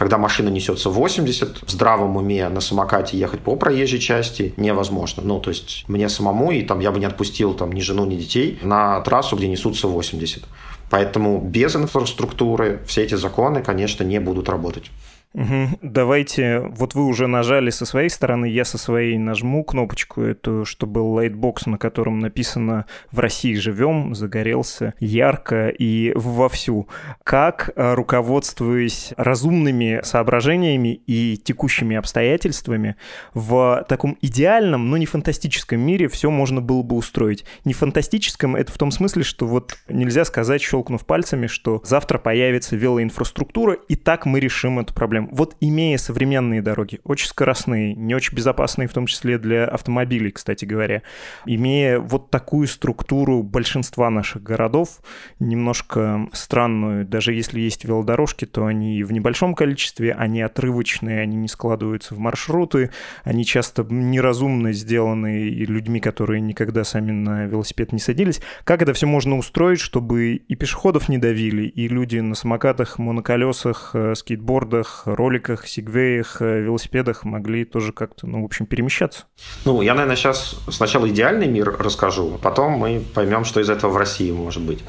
когда 0.00 0.16
машина 0.16 0.48
несется 0.48 0.88
80, 0.88 1.58
в 1.66 1.70
здравом 1.70 2.16
уме 2.16 2.48
на 2.48 2.62
самокате 2.62 3.18
ехать 3.18 3.40
по 3.40 3.54
проезжей 3.54 4.00
части 4.00 4.54
невозможно. 4.56 5.22
Ну, 5.22 5.40
то 5.40 5.50
есть 5.50 5.84
мне 5.88 6.08
самому, 6.08 6.52
и 6.52 6.62
там 6.62 6.80
я 6.80 6.90
бы 6.90 6.98
не 6.98 7.04
отпустил 7.04 7.52
там 7.52 7.70
ни 7.72 7.80
жену, 7.80 8.06
ни 8.06 8.16
детей 8.16 8.58
на 8.62 9.02
трассу, 9.02 9.36
где 9.36 9.46
несутся 9.46 9.88
80. 9.88 10.44
Поэтому 10.88 11.38
без 11.38 11.76
инфраструктуры 11.76 12.80
все 12.86 13.02
эти 13.02 13.14
законы, 13.14 13.62
конечно, 13.62 14.02
не 14.02 14.20
будут 14.20 14.48
работать. 14.48 14.90
Угу. 15.32 15.78
Давайте, 15.82 16.58
вот 16.58 16.94
вы 16.94 17.04
уже 17.06 17.28
нажали 17.28 17.70
со 17.70 17.86
своей 17.86 18.08
стороны, 18.08 18.46
я 18.46 18.64
со 18.64 18.78
своей 18.78 19.16
нажму 19.16 19.62
кнопочку 19.62 20.22
эту, 20.22 20.64
чтобы 20.64 20.98
лайтбокс, 20.98 21.66
на 21.66 21.78
котором 21.78 22.18
написано 22.18 22.86
«В 23.12 23.20
России 23.20 23.54
живем», 23.54 24.16
загорелся 24.16 24.94
ярко 24.98 25.68
и 25.68 26.12
вовсю. 26.16 26.88
Как, 27.22 27.70
э, 27.76 27.94
руководствуясь 27.94 29.12
разумными 29.16 30.00
соображениями 30.02 31.00
и 31.06 31.36
текущими 31.36 31.94
обстоятельствами, 31.96 32.96
в 33.32 33.84
таком 33.88 34.18
идеальном, 34.20 34.90
но 34.90 34.96
не 34.96 35.06
фантастическом 35.06 35.80
мире 35.80 36.08
все 36.08 36.30
можно 36.30 36.60
было 36.60 36.82
бы 36.82 36.96
устроить? 36.96 37.44
Не 37.64 37.72
фантастическом 37.72 38.56
это 38.56 38.72
в 38.72 38.78
том 38.78 38.90
смысле, 38.90 39.22
что 39.22 39.46
вот 39.46 39.78
нельзя 39.88 40.24
сказать, 40.24 40.60
щелкнув 40.60 41.06
пальцами, 41.06 41.46
что 41.46 41.80
завтра 41.84 42.18
появится 42.18 42.74
велоинфраструктура, 42.74 43.74
и 43.74 43.94
так 43.94 44.26
мы 44.26 44.40
решим 44.40 44.80
эту 44.80 44.92
проблему 44.92 45.19
проблем. 45.20 45.36
Вот 45.36 45.56
имея 45.60 45.98
современные 45.98 46.62
дороги, 46.62 47.00
очень 47.04 47.28
скоростные, 47.28 47.94
не 47.94 48.14
очень 48.14 48.34
безопасные, 48.34 48.88
в 48.88 48.92
том 48.92 49.06
числе 49.06 49.38
для 49.38 49.64
автомобилей, 49.64 50.30
кстати 50.30 50.64
говоря, 50.64 51.02
имея 51.46 51.98
вот 51.98 52.30
такую 52.30 52.66
структуру 52.66 53.42
большинства 53.42 54.10
наших 54.10 54.42
городов, 54.42 55.00
немножко 55.38 56.28
странную, 56.32 57.04
даже 57.04 57.32
если 57.32 57.60
есть 57.60 57.84
велодорожки, 57.84 58.44
то 58.44 58.66
они 58.66 59.02
в 59.02 59.12
небольшом 59.12 59.54
количестве, 59.54 60.12
они 60.12 60.42
отрывочные, 60.42 61.20
они 61.20 61.36
не 61.36 61.48
складываются 61.48 62.14
в 62.14 62.18
маршруты, 62.18 62.90
они 63.24 63.44
часто 63.44 63.84
неразумно 63.88 64.72
сделаны 64.72 65.48
людьми, 65.50 66.00
которые 66.00 66.40
никогда 66.40 66.84
сами 66.84 67.12
на 67.12 67.46
велосипед 67.46 67.92
не 67.92 67.98
садились. 67.98 68.40
Как 68.64 68.82
это 68.82 68.92
все 68.92 69.06
можно 69.06 69.36
устроить, 69.36 69.80
чтобы 69.80 70.34
и 70.34 70.54
пешеходов 70.54 71.08
не 71.08 71.18
давили, 71.18 71.62
и 71.62 71.88
люди 71.88 72.18
на 72.18 72.34
самокатах, 72.34 72.98
моноколесах, 72.98 73.90
э, 73.94 74.14
скейтбордах, 74.14 75.02
роликах, 75.14 75.66
сигвеях, 75.66 76.40
э, 76.40 76.60
велосипедах 76.60 77.24
могли 77.24 77.64
тоже 77.64 77.92
как-то, 77.92 78.26
ну, 78.26 78.42
в 78.42 78.44
общем, 78.44 78.66
перемещаться. 78.66 79.24
Ну, 79.64 79.82
я, 79.82 79.94
наверное, 79.94 80.16
сейчас 80.16 80.56
сначала 80.68 81.08
идеальный 81.08 81.48
мир 81.48 81.76
расскажу, 81.78 82.32
а 82.34 82.38
потом 82.38 82.72
мы 82.72 83.02
поймем, 83.14 83.44
что 83.44 83.60
из 83.60 83.70
этого 83.70 83.90
в 83.90 83.96
России 83.96 84.30
может 84.30 84.62
быть. 84.62 84.80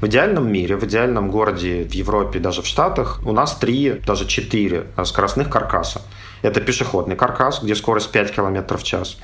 В 0.00 0.06
идеальном 0.06 0.50
мире, 0.50 0.76
в 0.76 0.84
идеальном 0.84 1.30
городе 1.30 1.84
в 1.84 1.92
Европе, 1.92 2.38
даже 2.38 2.62
в 2.62 2.66
Штатах, 2.66 3.20
у 3.24 3.32
нас 3.32 3.56
три, 3.56 4.00
даже 4.06 4.26
четыре 4.26 4.86
скоростных 5.04 5.48
каркаса. 5.48 6.02
Это 6.42 6.60
пешеходный 6.60 7.16
каркас, 7.16 7.62
где 7.62 7.74
скорость 7.74 8.10
5 8.12 8.32
км 8.32 8.76
в 8.76 8.82
час. 8.82 9.18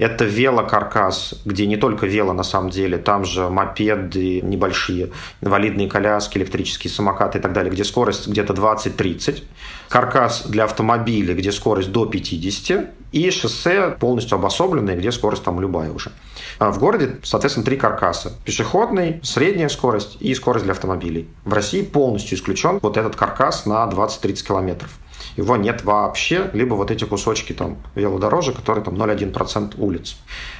Это 0.00 0.24
велокаркас, 0.24 1.34
где 1.44 1.66
не 1.66 1.76
только 1.76 2.06
вело 2.06 2.32
на 2.32 2.42
самом 2.42 2.70
деле, 2.70 2.96
там 2.96 3.26
же 3.26 3.50
мопеды 3.50 4.40
небольшие, 4.40 5.10
инвалидные 5.42 5.88
коляски, 5.88 6.38
электрические 6.38 6.90
самокаты 6.90 7.36
и 7.36 7.40
так 7.42 7.52
далее, 7.52 7.70
где 7.70 7.84
скорость 7.84 8.26
где-то 8.26 8.54
20-30. 8.54 9.42
Каркас 9.90 10.46
для 10.46 10.64
автомобиля, 10.64 11.34
где 11.34 11.52
скорость 11.52 11.92
до 11.92 12.06
50. 12.06 12.88
И 13.12 13.30
шоссе 13.30 13.94
полностью 14.00 14.36
обособленное, 14.36 14.96
где 14.96 15.12
скорость 15.12 15.44
там 15.44 15.60
любая 15.60 15.90
уже. 15.90 16.12
А 16.58 16.70
в 16.70 16.78
городе, 16.78 17.18
соответственно, 17.22 17.66
три 17.66 17.76
каркаса. 17.76 18.32
Пешеходный, 18.46 19.20
средняя 19.22 19.68
скорость 19.68 20.16
и 20.20 20.34
скорость 20.34 20.64
для 20.64 20.72
автомобилей. 20.72 21.28
В 21.44 21.52
России 21.52 21.82
полностью 21.82 22.38
исключен 22.38 22.78
вот 22.80 22.96
этот 22.96 23.16
каркас 23.16 23.66
на 23.66 23.86
20-30 23.86 24.46
километров 24.46 24.90
его 25.36 25.56
нет 25.56 25.84
вообще, 25.84 26.50
либо 26.52 26.74
вот 26.74 26.90
эти 26.90 27.04
кусочки 27.04 27.52
там 27.52 27.76
велодорожек, 27.94 28.56
которые 28.56 28.84
там 28.84 28.94
0,1% 28.94 29.74
улиц. 29.78 30.16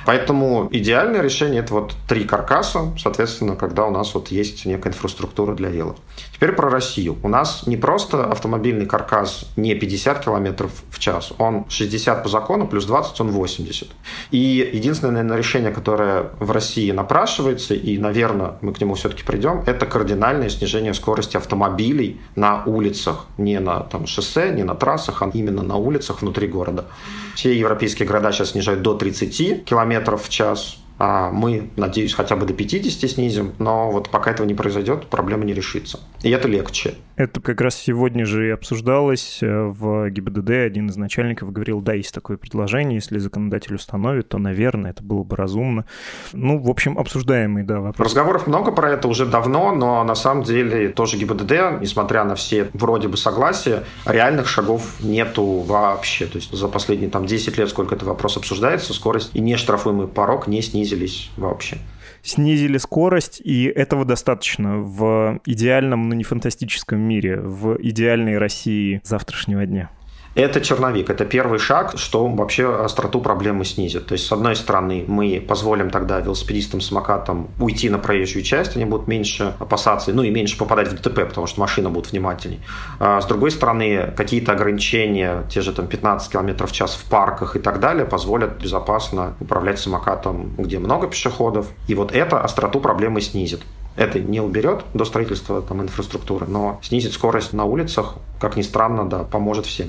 Поэтому 0.07 0.69
идеальное 0.71 1.23
решение 1.23 1.62
это 1.62 1.75
вот 1.75 1.95
три 2.09 2.25
каркаса, 2.25 2.93
соответственно, 2.99 3.57
когда 3.57 3.87
у 3.87 3.91
нас 3.91 4.15
вот 4.15 4.29
есть 4.29 4.67
некая 4.67 4.91
инфраструктура 4.91 5.55
для 5.55 5.69
вело. 5.69 5.97
Теперь 6.40 6.56
про 6.56 6.70
Россию. 6.70 7.18
У 7.23 7.28
нас 7.28 7.66
не 7.66 7.76
просто 7.76 8.25
автомобильный 8.25 8.87
каркас 8.87 9.44
не 9.56 9.75
50 9.75 10.25
км 10.25 10.70
в 10.90 10.99
час, 10.99 11.35
он 11.37 11.66
60 11.68 12.23
по 12.23 12.30
закону, 12.30 12.66
плюс 12.66 12.87
20 12.87 13.20
он 13.20 13.30
80. 13.30 13.88
И 14.30 14.70
единственное, 14.73 15.12
наверное, 15.12 15.37
решение, 15.37 15.70
которое 15.70 16.30
в 16.38 16.50
России 16.50 16.90
напрашивается, 16.92 17.75
и, 17.75 17.99
наверное, 17.99 18.54
мы 18.62 18.73
к 18.73 18.80
нему 18.80 18.94
все-таки 18.94 19.23
придем, 19.23 19.62
это 19.66 19.85
кардинальное 19.85 20.49
снижение 20.49 20.94
скорости 20.94 21.37
автомобилей 21.37 22.18
на 22.37 22.64
улицах, 22.64 23.26
не 23.37 23.61
на 23.61 23.80
там, 23.80 24.06
шоссе, 24.06 24.49
не 24.49 24.62
на 24.62 24.75
трассах, 24.75 25.20
а 25.20 25.30
именно 25.35 25.62
на 25.62 25.76
улицах 25.76 26.23
внутри 26.23 26.49
города. 26.49 26.87
Все 27.35 27.54
европейские 27.54 28.09
города 28.09 28.32
сейчас 28.32 28.52
снижают 28.52 28.80
до 28.80 28.94
30 28.94 29.66
км 29.66 30.16
в 30.16 30.28
час, 30.30 30.78
мы, 31.00 31.71
надеюсь, 31.76 32.12
хотя 32.12 32.37
бы 32.37 32.47
до 32.47 32.52
50 32.52 33.11
снизим, 33.11 33.52
но 33.59 33.90
вот 33.90 34.11
пока 34.11 34.30
этого 34.30 34.47
не 34.47 34.54
произойдет, 34.54 35.07
проблема 35.07 35.45
не 35.45 35.54
решится. 35.54 36.00
И 36.23 36.30
это 36.30 36.47
легче. 36.47 36.95
Это 37.16 37.40
как 37.40 37.61
раз 37.61 37.75
сегодня 37.75 38.25
же 38.25 38.49
и 38.49 38.50
обсуждалось 38.50 39.40
э, 39.42 39.47
в 39.47 40.09
ГИБДД. 40.09 40.50
Один 40.50 40.88
из 40.88 40.97
начальников 40.97 41.52
говорил, 41.52 41.83
да, 41.83 41.92
есть 41.92 42.14
такое 42.14 42.38
предложение, 42.38 42.95
если 42.97 43.19
законодатель 43.19 43.75
установит, 43.75 44.28
то, 44.28 44.38
наверное, 44.38 44.92
это 44.92 45.02
было 45.02 45.23
бы 45.23 45.37
разумно. 45.37 45.85
Ну, 46.33 46.59
в 46.59 46.71
общем, 46.71 46.99
обсуждаемый, 46.99 47.62
да, 47.62 47.80
вопрос. 47.80 48.09
Разговоров 48.09 48.47
много 48.47 48.73
про 48.73 48.92
это 48.92 49.07
уже 49.09 49.26
давно, 49.26 49.75
но 49.75 50.02
на 50.04 50.14
самом 50.14 50.45
деле 50.45 50.88
тоже 50.88 51.19
ГИБДД, 51.19 51.80
несмотря 51.80 52.25
на 52.25 52.37
все 52.37 52.69
вроде 52.73 53.09
бы 53.09 53.19
согласия, 53.19 53.85
реальных 54.07 54.49
шагов 54.49 55.00
нету 55.00 55.45
вообще. 55.66 56.26
То 56.26 56.37
есть 56.37 56.52
за 56.52 56.69
последние 56.69 57.11
там 57.11 57.26
10 57.26 57.59
лет, 57.59 57.69
сколько 57.69 57.95
этот 57.95 58.09
вопрос 58.09 58.38
обсуждается, 58.38 58.95
скорость 58.95 59.30
и 59.35 59.40
нештрафуемый 59.40 60.09
порог 60.09 60.47
не 60.47 60.62
снизились 60.90 61.30
вообще 61.37 61.78
снизили 62.23 62.78
скорость, 62.78 63.40
и 63.42 63.64
этого 63.64 64.04
достаточно 64.04 64.78
в 64.78 65.40
идеальном, 65.47 66.09
но 66.09 66.14
не 66.14 66.25
фантастическом 66.25 66.99
мире, 67.00 67.40
в 67.40 67.78
идеальной 67.80 68.38
России 68.38 69.00
завтрашнего 69.04 69.64
дня. 69.64 69.90
Это 70.37 70.61
черновик, 70.61 71.11
это 71.11 71.25
первый 71.25 71.59
шаг, 71.59 71.99
что 71.99 72.25
вообще 72.29 72.73
остроту 72.85 73.21
проблемы 73.21 73.65
снизит. 73.65 74.07
То 74.07 74.13
есть, 74.13 74.27
с 74.27 74.33
одной 74.33 74.55
стороны, 74.55 75.05
мы 75.09 75.45
позволим 75.47 75.91
тогда 75.91 76.21
велосипедистам, 76.21 76.81
самокатам 76.81 77.49
уйти 77.59 77.91
на 77.91 77.99
проезжую 77.99 78.45
часть, 78.45 78.77
они 78.77 78.85
будут 78.85 79.09
меньше 79.09 79.55
опасаться, 79.59 80.13
ну 80.13 80.23
и 80.23 80.31
меньше 80.31 80.57
попадать 80.57 80.89
в 80.89 80.95
ДТП, 80.95 81.27
потому 81.27 81.49
что 81.49 81.61
машина 81.61 81.91
будет 81.91 82.13
внимательней. 82.13 82.61
А 83.01 83.21
с 83.21 83.27
другой 83.27 83.51
стороны, 83.51 84.13
какие-то 84.17 84.53
ограничения, 84.53 85.43
те 85.51 85.63
же 85.63 85.73
там 85.73 85.89
15 85.89 86.31
км 86.31 86.67
в 86.67 86.73
час 86.73 86.95
в 86.95 87.11
парках 87.11 87.57
и 87.57 87.59
так 87.59 87.81
далее, 87.81 88.07
позволят 88.07 88.57
безопасно 88.63 89.35
управлять 89.41 89.81
самокатом, 89.81 90.55
где 90.57 90.79
много 90.79 91.09
пешеходов. 91.09 91.67
И 91.89 91.97
вот 91.97 92.13
это 92.13 92.41
остроту 92.41 92.79
проблемы 92.79 93.21
снизит. 93.21 93.63
Это 93.97 94.21
не 94.21 94.41
уберет 94.41 94.85
до 94.95 95.05
строительства 95.05 95.61
там, 95.61 95.83
инфраструктуры, 95.83 96.47
но 96.47 96.79
снизит 96.83 97.13
скорость 97.13 97.53
на 97.53 97.65
улицах, 97.65 98.15
как 98.41 98.57
ни 98.57 98.63
странно, 98.63 99.05
да, 99.05 99.25
поможет 99.25 99.67
всем. 99.67 99.89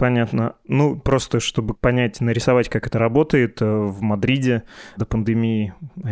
Понятно. 0.00 0.54
Ну, 0.66 0.98
просто 0.98 1.40
чтобы 1.40 1.74
понять, 1.74 2.22
нарисовать, 2.22 2.70
как 2.70 2.86
это 2.86 2.98
работает, 2.98 3.60
э, 3.60 3.66
в 3.66 4.00
Мадриде 4.00 4.62
до 4.96 5.04
пандемии 5.04 5.74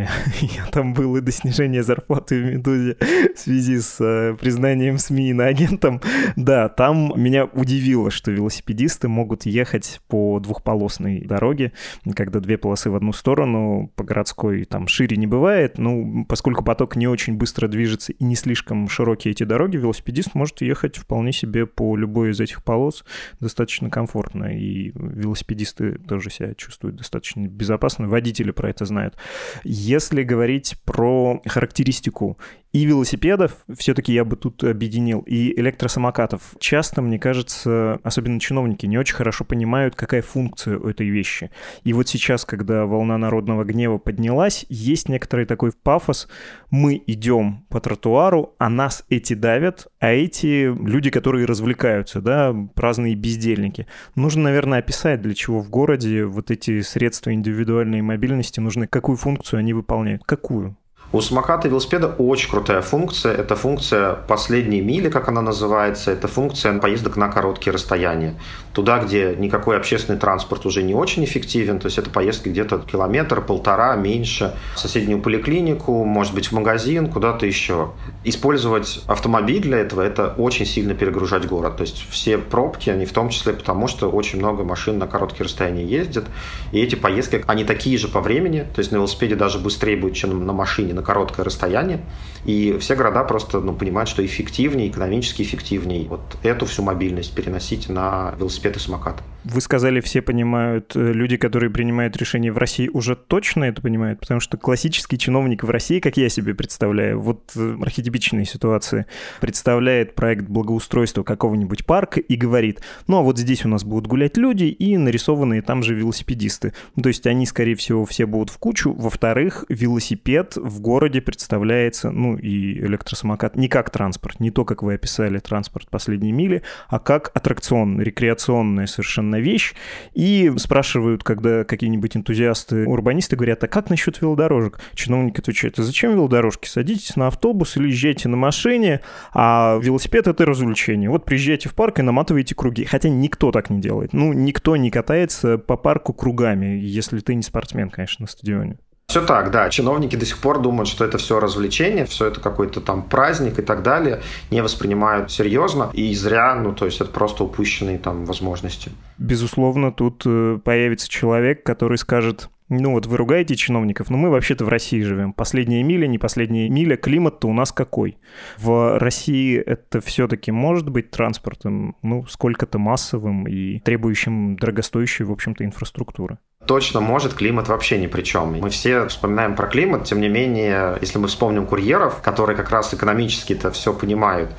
я 0.43 0.67
там 0.71 0.93
был 0.93 1.17
и 1.17 1.23
до 1.23 1.33
снижения 1.33 1.83
зарплаты 1.83 2.39
в 2.39 2.45
«Медузе» 2.45 2.99
в 3.35 3.39
связи 3.39 3.81
с 3.81 3.97
э, 3.99 4.37
признанием 4.39 4.99
СМИ 4.99 5.33
на 5.33 5.47
агентом. 5.47 6.03
Да, 6.37 6.69
там 6.69 7.15
меня 7.17 7.47
удивило, 7.47 8.11
что 8.11 8.31
велосипедисты 8.31 9.09
могут 9.09 9.47
ехать 9.47 10.03
по 10.07 10.39
двухполосной 10.39 11.23
дороге, 11.23 11.73
когда 12.15 12.41
две 12.41 12.59
полосы 12.59 12.91
в 12.91 12.95
одну 12.95 13.15
сторону, 13.15 13.91
по 13.97 14.05
городской 14.05 14.67
там 14.67 14.87
шире 14.87 15.17
не 15.17 15.27
бывает. 15.27 15.79
Ну, 15.79 16.27
поскольку 16.29 16.63
поток 16.63 16.97
не 16.97 17.07
очень 17.07 17.39
быстро 17.39 17.69
движется 17.69 18.13
и 18.13 18.23
не 18.23 18.35
слишком 18.35 18.87
широкие 18.91 19.33
эти 19.33 19.45
дороги, 19.45 19.79
велосипедист 19.79 20.35
может 20.35 20.61
ехать 20.61 20.99
вполне 20.99 21.33
себе 21.33 21.65
по 21.65 21.97
любой 21.97 22.33
из 22.33 22.41
этих 22.41 22.63
полос 22.63 23.03
достаточно 23.41 23.78
достаточно 23.79 23.91
комфортно, 23.91 24.45
и 24.47 24.93
велосипедисты 24.95 25.99
тоже 25.99 26.31
себя 26.31 26.55
чувствуют 26.55 26.97
достаточно 26.97 27.47
безопасно, 27.47 28.09
водители 28.09 28.51
про 28.51 28.71
это 28.71 28.85
знают. 28.85 29.17
Если 29.65 30.23
говорить 30.23 30.77
про 30.85 31.41
характеристику 31.47 32.39
и 32.73 32.85
велосипедов, 32.85 33.65
все-таки 33.77 34.13
я 34.13 34.25
бы 34.25 34.37
тут 34.37 34.63
объединил, 34.63 35.21
и 35.21 35.59
электросамокатов. 35.59 36.55
Часто, 36.59 37.01
мне 37.01 37.19
кажется, 37.19 37.99
особенно 38.03 38.41
чиновники 38.41 38.87
не 38.87 38.99
очень 38.99 39.15
хорошо 39.15 39.45
понимают, 39.45 39.95
какая 39.95 40.23
функция 40.23 40.79
у 40.79 40.89
этой 40.89 41.09
вещи. 41.09 41.51
И 41.85 41.93
вот 41.93 42.09
сейчас, 42.09 42.45
когда 42.45 42.85
волна 42.85 43.17
народного 43.17 43.65
гнева 43.65 43.99
поднялась, 43.99 44.67
есть 44.69 45.09
некоторый 45.09 45.47
такой 45.47 45.73
пафос. 45.73 46.29
Мы 46.71 47.03
идем 47.07 47.65
по 47.71 47.81
тротуару, 47.81 48.55
а 48.59 48.69
нас 48.69 49.05
эти 49.09 49.35
давят, 49.35 49.89
а 49.99 50.11
эти 50.11 50.67
люди, 50.67 51.11
которые 51.11 51.47
развлекаются, 51.47 52.21
да, 52.21 52.55
праздные 52.75 53.15
бездельники. 53.15 53.87
Нужно, 54.15 54.45
наверное, 54.45 54.81
описать, 54.81 55.23
для 55.23 55.35
чего 55.35 55.61
в 55.61 55.71
городе 55.71 56.25
вот 56.25 56.51
эти 56.51 56.83
средства 56.83 57.33
индивидуальной 57.33 58.03
мобильности 58.03 58.61
нужны, 58.61 58.87
какую 58.87 59.17
функцию 59.17 59.61
они 59.61 59.73
выполняют. 59.73 60.23
Какую? 60.25 60.77
У 61.11 61.23
самоката 61.23 61.67
и 61.67 61.71
велосипеда 61.71 62.09
очень 62.19 62.51
крутая 62.51 62.83
функция. 62.83 63.33
Это 63.33 63.57
функция 63.57 64.13
последней 64.13 64.83
мили, 64.83 65.09
как 65.09 65.29
она 65.29 65.41
называется. 65.41 66.11
Это 66.11 66.29
функция 66.29 66.79
поездок 66.79 67.17
на 67.17 67.29
короткие 67.29 67.73
расстояния. 67.73 68.35
Туда, 68.75 68.99
где 68.99 69.35
никакой 69.39 69.79
общественный 69.79 70.19
транспорт 70.19 70.67
уже 70.67 70.83
не 70.83 70.95
очень 70.95 71.25
эффективен. 71.25 71.79
То 71.79 71.87
есть 71.87 71.97
это 71.97 72.11
поездки 72.11 72.51
где-то 72.51 72.81
километр, 72.81 73.41
полтора, 73.41 73.97
меньше. 73.97 74.55
В 74.75 74.81
соседнюю 74.81 75.23
поликлинику, 75.23 76.05
может 76.05 76.35
быть, 76.35 76.49
в 76.49 76.53
магазин, 76.53 77.11
куда-то 77.11 77.47
еще. 77.47 77.93
Использовать 78.25 79.03
автомобиль 79.07 79.63
для 79.63 79.79
этого– 79.79 80.03
это 80.03 80.35
очень 80.37 80.67
сильно 80.67 80.93
перегружать 80.93 81.47
город. 81.47 81.79
То 81.79 81.85
есть 81.85 82.07
все 82.11 82.37
пробки, 82.37 82.91
они 82.91 83.07
в 83.07 83.15
том 83.15 83.31
числе 83.31 83.55
потому, 83.55 83.89
что 83.89 84.11
очень 84.11 84.41
много 84.41 84.63
машин 84.63 84.99
на 84.99 85.07
короткие 85.07 85.45
расстояния 85.45 85.87
ездят. 85.87 86.27
И 86.71 86.81
эти 86.83 86.97
поездки, 86.97 87.43
они 87.47 87.65
такие 87.65 87.97
же 87.97 88.09
по 88.09 88.21
времени. 88.21 88.67
То 88.75 88.81
есть 88.81 88.93
на 88.93 88.97
велосипеде 88.97 89.37
даже 89.37 89.59
быстрее 89.59 89.97
будет, 89.97 90.13
чем 90.15 90.45
на 90.45 90.53
машине 90.53 90.98
на 90.99 91.03
короткое 91.03 91.45
расстояние. 91.45 92.01
И 92.45 92.77
все 92.81 92.95
города 92.95 93.25
просто 93.25 93.61
ну, 93.61 93.73
понимают, 93.73 94.09
что 94.09 94.25
эффективнее, 94.25 94.89
экономически 94.89 95.43
эффективнее 95.43 96.09
вот 96.09 96.21
эту 96.43 96.67
всю 96.67 96.83
мобильность 96.83 97.35
переносить 97.35 97.89
на 97.89 98.35
велосипед 98.39 98.77
и 98.77 98.81
самокат. 98.81 99.23
Вы 99.45 99.61
сказали, 99.61 100.01
все 100.01 100.21
понимают, 100.21 100.97
э, 100.97 101.13
люди, 101.13 101.37
которые 101.37 101.71
принимают 101.71 102.17
решения 102.17 102.51
в 102.51 102.59
России, 102.59 102.91
уже 102.93 103.15
точно 103.15 103.65
это 103.65 103.81
понимают, 103.81 104.19
потому 104.19 104.41
что 104.41 104.57
классический 104.57 105.17
чиновник 105.17 105.63
в 105.63 105.71
России, 105.71 106.01
как 106.01 106.17
я 106.17 106.29
себе 106.29 106.55
представляю, 106.55 107.21
вот 107.21 107.53
э, 107.55 107.77
архетипичные 107.81 108.47
ситуации, 108.47 109.07
представляет 109.41 110.17
проект 110.17 110.47
благоустройства 110.47 111.23
какого-нибудь 111.23 111.87
парка 111.87 112.19
и 112.19 112.35
говорит, 112.35 112.81
ну 113.07 113.19
а 113.19 113.23
вот 113.23 113.39
здесь 113.39 113.65
у 113.65 113.69
нас 113.69 113.85
будут 113.85 114.09
гулять 114.09 114.37
люди 114.37 114.65
и 114.65 114.97
нарисованные 114.97 115.63
там 115.63 115.85
же 115.85 115.95
велосипедисты. 115.95 116.75
Ну, 116.97 117.05
то 117.05 117.09
есть 117.09 117.27
они, 117.27 117.47
скорее 117.47 117.77
всего, 117.77 118.05
все 118.05 118.27
будут 118.27 118.51
в 118.51 118.59
кучу. 118.59 118.93
Во-вторых, 118.93 119.65
велосипед 119.69 120.57
в 120.57 120.81
городе 120.81 121.21
представляется, 121.21 122.11
ну 122.11 122.37
и 122.37 122.81
электросамокат, 122.81 123.57
не 123.57 123.69
как 123.69 123.91
транспорт, 123.91 124.41
не 124.41 124.51
то, 124.51 124.65
как 124.65 124.83
вы 124.83 124.95
описали 124.95 125.39
транспорт 125.39 125.89
последней 125.89 126.33
мили, 126.33 126.63
а 126.89 126.99
как 126.99 127.31
аттракцион, 127.35 128.01
рекреационная 128.01 128.87
совершенно 128.87 129.28
вещь. 129.37 129.75
И 130.15 130.53
спрашивают, 130.57 131.23
когда 131.25 131.65
какие-нибудь 131.65 132.17
энтузиасты, 132.17 132.87
урбанисты 132.87 133.37
говорят, 133.37 133.63
а 133.65 133.69
как 133.69 133.91
насчет 133.91 134.21
велодорожек? 134.21 134.81
Чиновник 134.95 135.39
отвечает, 135.39 135.79
а 135.79 135.83
зачем 135.83 136.13
велодорожки? 136.13 136.67
Садитесь 136.69 137.17
на 137.17 137.29
автобус 137.29 137.77
или 137.77 137.89
езжайте 137.89 138.29
на 138.29 138.37
машине, 138.37 139.01
а 139.33 139.79
велосипед— 139.83 140.27
это 140.29 140.45
развлечение. 140.45 141.11
Вот 141.11 141.25
приезжайте 141.25 141.69
в 141.69 141.75
парк 141.75 141.99
и 141.99 142.03
наматываете 142.03 142.55
круги. 142.55 142.85
Хотя 142.85 143.09
никто 143.09 143.53
так 143.53 143.71
не 143.71 143.81
делает. 143.81 144.13
Ну, 144.13 144.33
никто 144.33 144.77
не 144.77 144.91
катается 144.91 145.59
по 145.59 145.77
парку 145.77 146.13
кругами, 146.13 146.67
если 146.67 147.21
ты 147.21 147.35
не 147.35 147.43
спортсмен, 147.43 147.91
конечно, 147.91 148.25
на 148.25 148.29
стадионе. 148.29 148.79
Все 149.11 149.25
так, 149.25 149.51
да. 149.51 149.71
Чиновники 149.71 150.17
до 150.17 150.27
сих 150.27 150.37
пор 150.37 150.61
думают, 150.61 150.87
что 150.87 151.03
это 151.03 151.17
все 151.17 151.41
развлечение, 151.41 152.05
все 152.05 152.27
это 152.27 152.43
какой-то 152.43 152.83
там 152.83 153.03
праздник 153.03 153.59
и 153.59 153.63
так 153.63 153.83
далее, 153.83 154.21
не 154.51 154.63
воспринимают 154.63 155.31
серьезно 155.31 155.91
и 155.95 156.15
зря, 156.15 156.55
ну 156.55 156.75
то 156.75 156.85
есть 156.85 157.01
это 157.01 157.11
просто 157.11 157.43
упущенные 157.43 157.99
там 157.99 158.27
возможности. 158.27 158.91
Безусловно, 159.17 159.93
тут 159.93 160.25
э, 160.27 160.59
появится 160.63 161.09
человек, 161.09 161.63
который 161.63 161.97
скажет, 161.97 162.51
ну 162.69 162.93
вот 162.93 163.07
вы 163.07 163.17
ругаете 163.17 163.57
чиновников, 163.57 164.11
но 164.11 164.19
мы 164.19 164.29
вообще-то 164.29 164.67
в 164.67 164.69
России 164.69 165.01
живем. 165.01 165.33
Последняя 165.33 165.83
миля, 165.83 166.07
не 166.07 166.19
последняя 166.19 166.69
миля, 166.69 166.99
климат-то 166.99 167.49
у 167.49 167.55
нас 167.55 167.73
какой? 167.73 168.19
В 168.59 168.99
России 168.99 169.57
это 169.57 170.03
все-таки 170.03 170.53
может 170.53 170.91
быть 170.91 171.11
транспортом, 171.11 171.97
ну, 172.03 172.27
сколько-то 172.27 172.79
массовым 172.79 173.49
и 173.49 173.79
требующим 173.79 174.57
дорогостоящей, 174.57 175.25
в 175.25 175.33
общем-то, 175.33 175.65
инфраструктуры 175.65 176.37
точно 176.69 177.01
может, 177.01 177.33
климат 177.33 177.67
вообще 177.69 177.99
ни 177.99 178.07
при 178.07 178.23
чем. 178.23 178.53
Мы 178.61 178.69
все 178.69 179.09
вспоминаем 179.09 179.57
про 179.57 179.67
климат, 179.67 180.05
тем 180.05 180.21
не 180.21 180.29
менее, 180.29 180.99
если 181.01 181.19
мы 181.19 181.27
вспомним 181.27 181.67
курьеров, 181.67 182.21
которые 182.23 182.57
как 182.57 182.71
раз 182.71 182.93
экономически 182.93 183.55
это 183.55 183.71
все 183.71 183.95
понимают, 183.95 184.51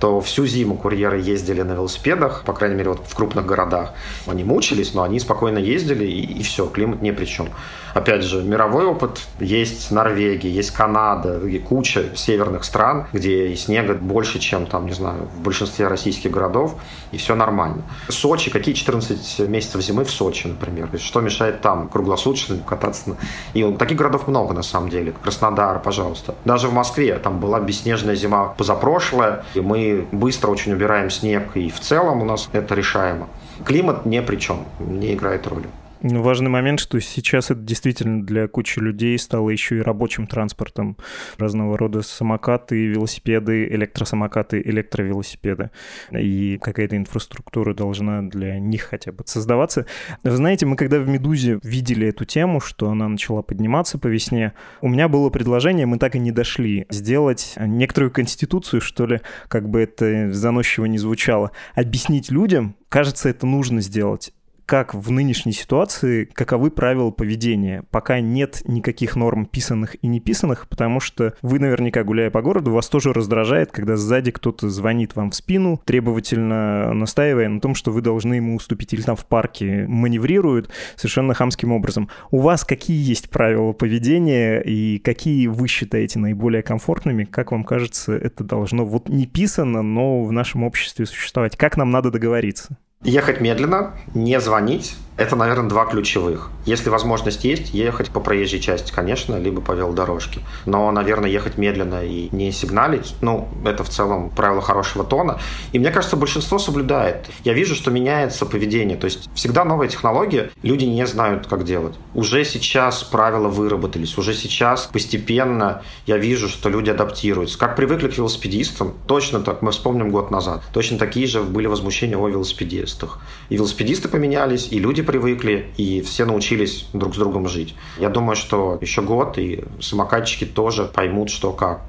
то 0.00 0.20
всю 0.20 0.46
зиму 0.46 0.76
курьеры 0.76 1.18
ездили 1.20 1.62
на 1.62 1.72
велосипедах, 1.72 2.44
по 2.44 2.52
крайней 2.52 2.76
мере, 2.76 2.90
вот 2.90 3.00
в 3.06 3.14
крупных 3.14 3.46
городах. 3.46 3.92
Они 4.26 4.44
мучились, 4.44 4.94
но 4.94 5.02
они 5.02 5.18
спокойно 5.20 5.58
ездили, 5.58 6.04
и, 6.04 6.40
и 6.40 6.42
все, 6.42 6.66
климат 6.66 7.02
ни 7.02 7.10
при 7.10 7.24
чем. 7.24 7.48
Опять 7.94 8.22
же, 8.22 8.42
мировой 8.42 8.84
опыт 8.84 9.20
есть 9.40 9.90
Норвегия, 9.90 10.50
есть 10.50 10.70
Канада, 10.70 11.40
и 11.46 11.58
куча 11.58 12.14
северных 12.14 12.64
стран, 12.64 13.06
где 13.12 13.48
и 13.48 13.56
снега 13.56 13.94
больше, 13.94 14.38
чем 14.38 14.66
там, 14.66 14.86
не 14.86 14.92
знаю, 14.92 15.28
в 15.34 15.40
большинстве 15.40 15.88
российских 15.88 16.30
городов, 16.30 16.76
и 17.10 17.16
все 17.16 17.34
нормально. 17.34 17.82
Сочи, 18.08 18.50
какие 18.50 18.74
14 18.74 19.48
месяцев 19.48 19.80
зимы 19.80 20.04
в 20.04 20.10
Сочи, 20.10 20.46
например? 20.46 20.88
Что 20.98 21.20
мешает 21.20 21.60
там 21.60 21.88
круглосуточно 21.88 22.58
кататься? 22.58 23.16
И 23.54 23.64
таких 23.72 23.96
городов 23.96 24.28
много 24.28 24.54
на 24.54 24.62
самом 24.62 24.90
деле. 24.90 25.12
Краснодар, 25.22 25.80
пожалуйста. 25.80 26.34
Даже 26.44 26.68
в 26.68 26.72
Москве 26.72 27.18
там 27.18 27.40
была 27.40 27.58
бесснежная 27.60 28.14
зима 28.14 28.54
позапрошлая, 28.56 29.44
и 29.54 29.60
мы 29.60 29.87
быстро 30.12 30.50
очень 30.50 30.72
убираем 30.72 31.10
снег, 31.10 31.56
и 31.56 31.70
в 31.70 31.80
целом 31.80 32.22
у 32.22 32.24
нас 32.24 32.48
это 32.52 32.74
решаемо. 32.74 33.28
Климат 33.64 34.06
ни 34.06 34.20
при 34.20 34.36
чем, 34.36 34.64
не 34.78 35.14
играет 35.14 35.46
роли. 35.46 35.68
Ну, 36.00 36.22
важный 36.22 36.48
момент, 36.48 36.78
что 36.78 37.00
сейчас 37.00 37.50
это 37.50 37.60
действительно 37.60 38.24
для 38.24 38.46
кучи 38.46 38.78
людей 38.78 39.18
стало 39.18 39.50
еще 39.50 39.78
и 39.78 39.80
рабочим 39.80 40.28
транспортом. 40.28 40.96
Разного 41.38 41.76
рода 41.76 42.02
самокаты, 42.02 42.86
велосипеды, 42.86 43.66
электросамокаты, 43.66 44.62
электровелосипеды. 44.64 45.70
И 46.12 46.58
какая-то 46.62 46.96
инфраструктура 46.96 47.74
должна 47.74 48.22
для 48.22 48.60
них 48.60 48.82
хотя 48.82 49.10
бы 49.10 49.24
создаваться. 49.26 49.86
Вы 50.22 50.36
знаете, 50.36 50.66
мы 50.66 50.76
когда 50.76 51.00
в 51.00 51.08
«Медузе» 51.08 51.58
видели 51.64 52.06
эту 52.06 52.24
тему, 52.24 52.60
что 52.60 52.90
она 52.90 53.08
начала 53.08 53.42
подниматься 53.42 53.98
по 53.98 54.06
весне, 54.06 54.52
у 54.80 54.88
меня 54.88 55.08
было 55.08 55.30
предложение, 55.30 55.86
мы 55.86 55.98
так 55.98 56.14
и 56.14 56.20
не 56.20 56.30
дошли, 56.30 56.86
сделать 56.90 57.54
некоторую 57.56 58.12
конституцию, 58.12 58.80
что 58.80 59.06
ли, 59.06 59.20
как 59.48 59.68
бы 59.68 59.80
это 59.80 60.32
заносчиво 60.32 60.84
не 60.84 60.98
звучало, 60.98 61.50
объяснить 61.74 62.30
людям, 62.30 62.76
кажется, 62.88 63.28
это 63.28 63.46
нужно 63.46 63.80
сделать 63.80 64.32
как 64.68 64.92
в 64.92 65.10
нынешней 65.10 65.52
ситуации, 65.52 66.26
каковы 66.26 66.70
правила 66.70 67.10
поведения. 67.10 67.84
Пока 67.90 68.20
нет 68.20 68.60
никаких 68.66 69.16
норм 69.16 69.46
писанных 69.46 69.96
и 70.02 70.06
неписанных, 70.08 70.68
потому 70.68 71.00
что 71.00 71.32
вы 71.40 71.58
наверняка, 71.58 72.04
гуляя 72.04 72.30
по 72.30 72.42
городу, 72.42 72.72
вас 72.72 72.86
тоже 72.90 73.14
раздражает, 73.14 73.72
когда 73.72 73.96
сзади 73.96 74.30
кто-то 74.30 74.68
звонит 74.68 75.16
вам 75.16 75.30
в 75.30 75.34
спину, 75.34 75.80
требовательно 75.86 76.92
настаивая 76.92 77.48
на 77.48 77.62
том, 77.62 77.74
что 77.74 77.92
вы 77.92 78.02
должны 78.02 78.34
ему 78.34 78.56
уступить, 78.56 78.92
или 78.92 79.00
там 79.00 79.16
в 79.16 79.24
парке 79.24 79.86
маневрируют 79.88 80.68
совершенно 80.96 81.32
хамским 81.32 81.72
образом. 81.72 82.10
У 82.30 82.40
вас 82.40 82.62
какие 82.66 83.02
есть 83.02 83.30
правила 83.30 83.72
поведения 83.72 84.60
и 84.60 84.98
какие 84.98 85.46
вы 85.46 85.66
считаете 85.66 86.18
наиболее 86.18 86.62
комфортными? 86.62 87.24
Как 87.24 87.52
вам 87.52 87.64
кажется, 87.64 88.12
это 88.12 88.44
должно 88.44 88.84
вот 88.84 89.08
не 89.08 89.26
писано, 89.26 89.80
но 89.80 90.24
в 90.24 90.30
нашем 90.30 90.62
обществе 90.62 91.06
существовать? 91.06 91.56
Как 91.56 91.78
нам 91.78 91.90
надо 91.90 92.10
договориться? 92.10 92.76
Ехать 93.02 93.40
медленно, 93.40 93.94
не 94.14 94.40
звонить, 94.40 94.96
это, 95.18 95.34
наверное, 95.34 95.68
два 95.68 95.84
ключевых. 95.84 96.48
Если 96.64 96.90
возможность 96.90 97.44
есть, 97.44 97.74
ехать 97.74 98.10
по 98.10 98.20
проезжей 98.20 98.60
части, 98.60 98.92
конечно, 98.92 99.36
либо 99.36 99.60
по 99.60 99.72
велодорожке. 99.72 100.40
Но, 100.64 100.90
наверное, 100.92 101.28
ехать 101.28 101.58
медленно 101.58 102.04
и 102.04 102.28
не 102.30 102.52
сигналить, 102.52 103.16
ну, 103.20 103.48
это 103.64 103.82
в 103.82 103.88
целом 103.88 104.30
правило 104.30 104.62
хорошего 104.62 105.04
тона. 105.04 105.40
И 105.72 105.78
мне 105.80 105.90
кажется, 105.90 106.16
большинство 106.16 106.60
соблюдает. 106.60 107.26
Я 107.42 107.52
вижу, 107.52 107.74
что 107.74 107.90
меняется 107.90 108.46
поведение. 108.46 108.96
То 108.96 109.06
есть 109.06 109.28
всегда 109.34 109.64
новая 109.64 109.88
технология, 109.88 110.50
люди 110.62 110.84
не 110.84 111.04
знают, 111.04 111.48
как 111.48 111.64
делать. 111.64 111.96
Уже 112.14 112.44
сейчас 112.44 113.02
правила 113.02 113.48
выработались, 113.48 114.16
уже 114.18 114.34
сейчас 114.34 114.86
постепенно 114.86 115.82
я 116.06 116.16
вижу, 116.16 116.48
что 116.48 116.68
люди 116.68 116.90
адаптируются. 116.90 117.58
Как 117.58 117.74
привыкли 117.74 118.06
к 118.06 118.16
велосипедистам, 118.16 118.94
точно 119.08 119.40
так, 119.40 119.62
мы 119.62 119.72
вспомним 119.72 120.10
год 120.10 120.30
назад, 120.30 120.62
точно 120.72 120.96
такие 120.96 121.26
же 121.26 121.42
были 121.42 121.66
возмущения 121.66 122.16
о 122.16 122.28
велосипедистах. 122.28 123.20
И 123.48 123.56
велосипедисты 123.56 124.08
поменялись, 124.08 124.68
и 124.70 124.78
люди 124.78 125.02
привыкли, 125.08 125.70
и 125.78 126.02
все 126.02 126.26
научились 126.26 126.86
друг 126.92 127.14
с 127.14 127.18
другом 127.18 127.48
жить. 127.48 127.74
Я 127.98 128.10
думаю, 128.10 128.36
что 128.36 128.76
еще 128.82 129.00
год, 129.00 129.38
и 129.38 129.64
самокатчики 129.80 130.44
тоже 130.44 130.84
поймут, 130.84 131.30
что 131.30 131.50
как 131.52 131.80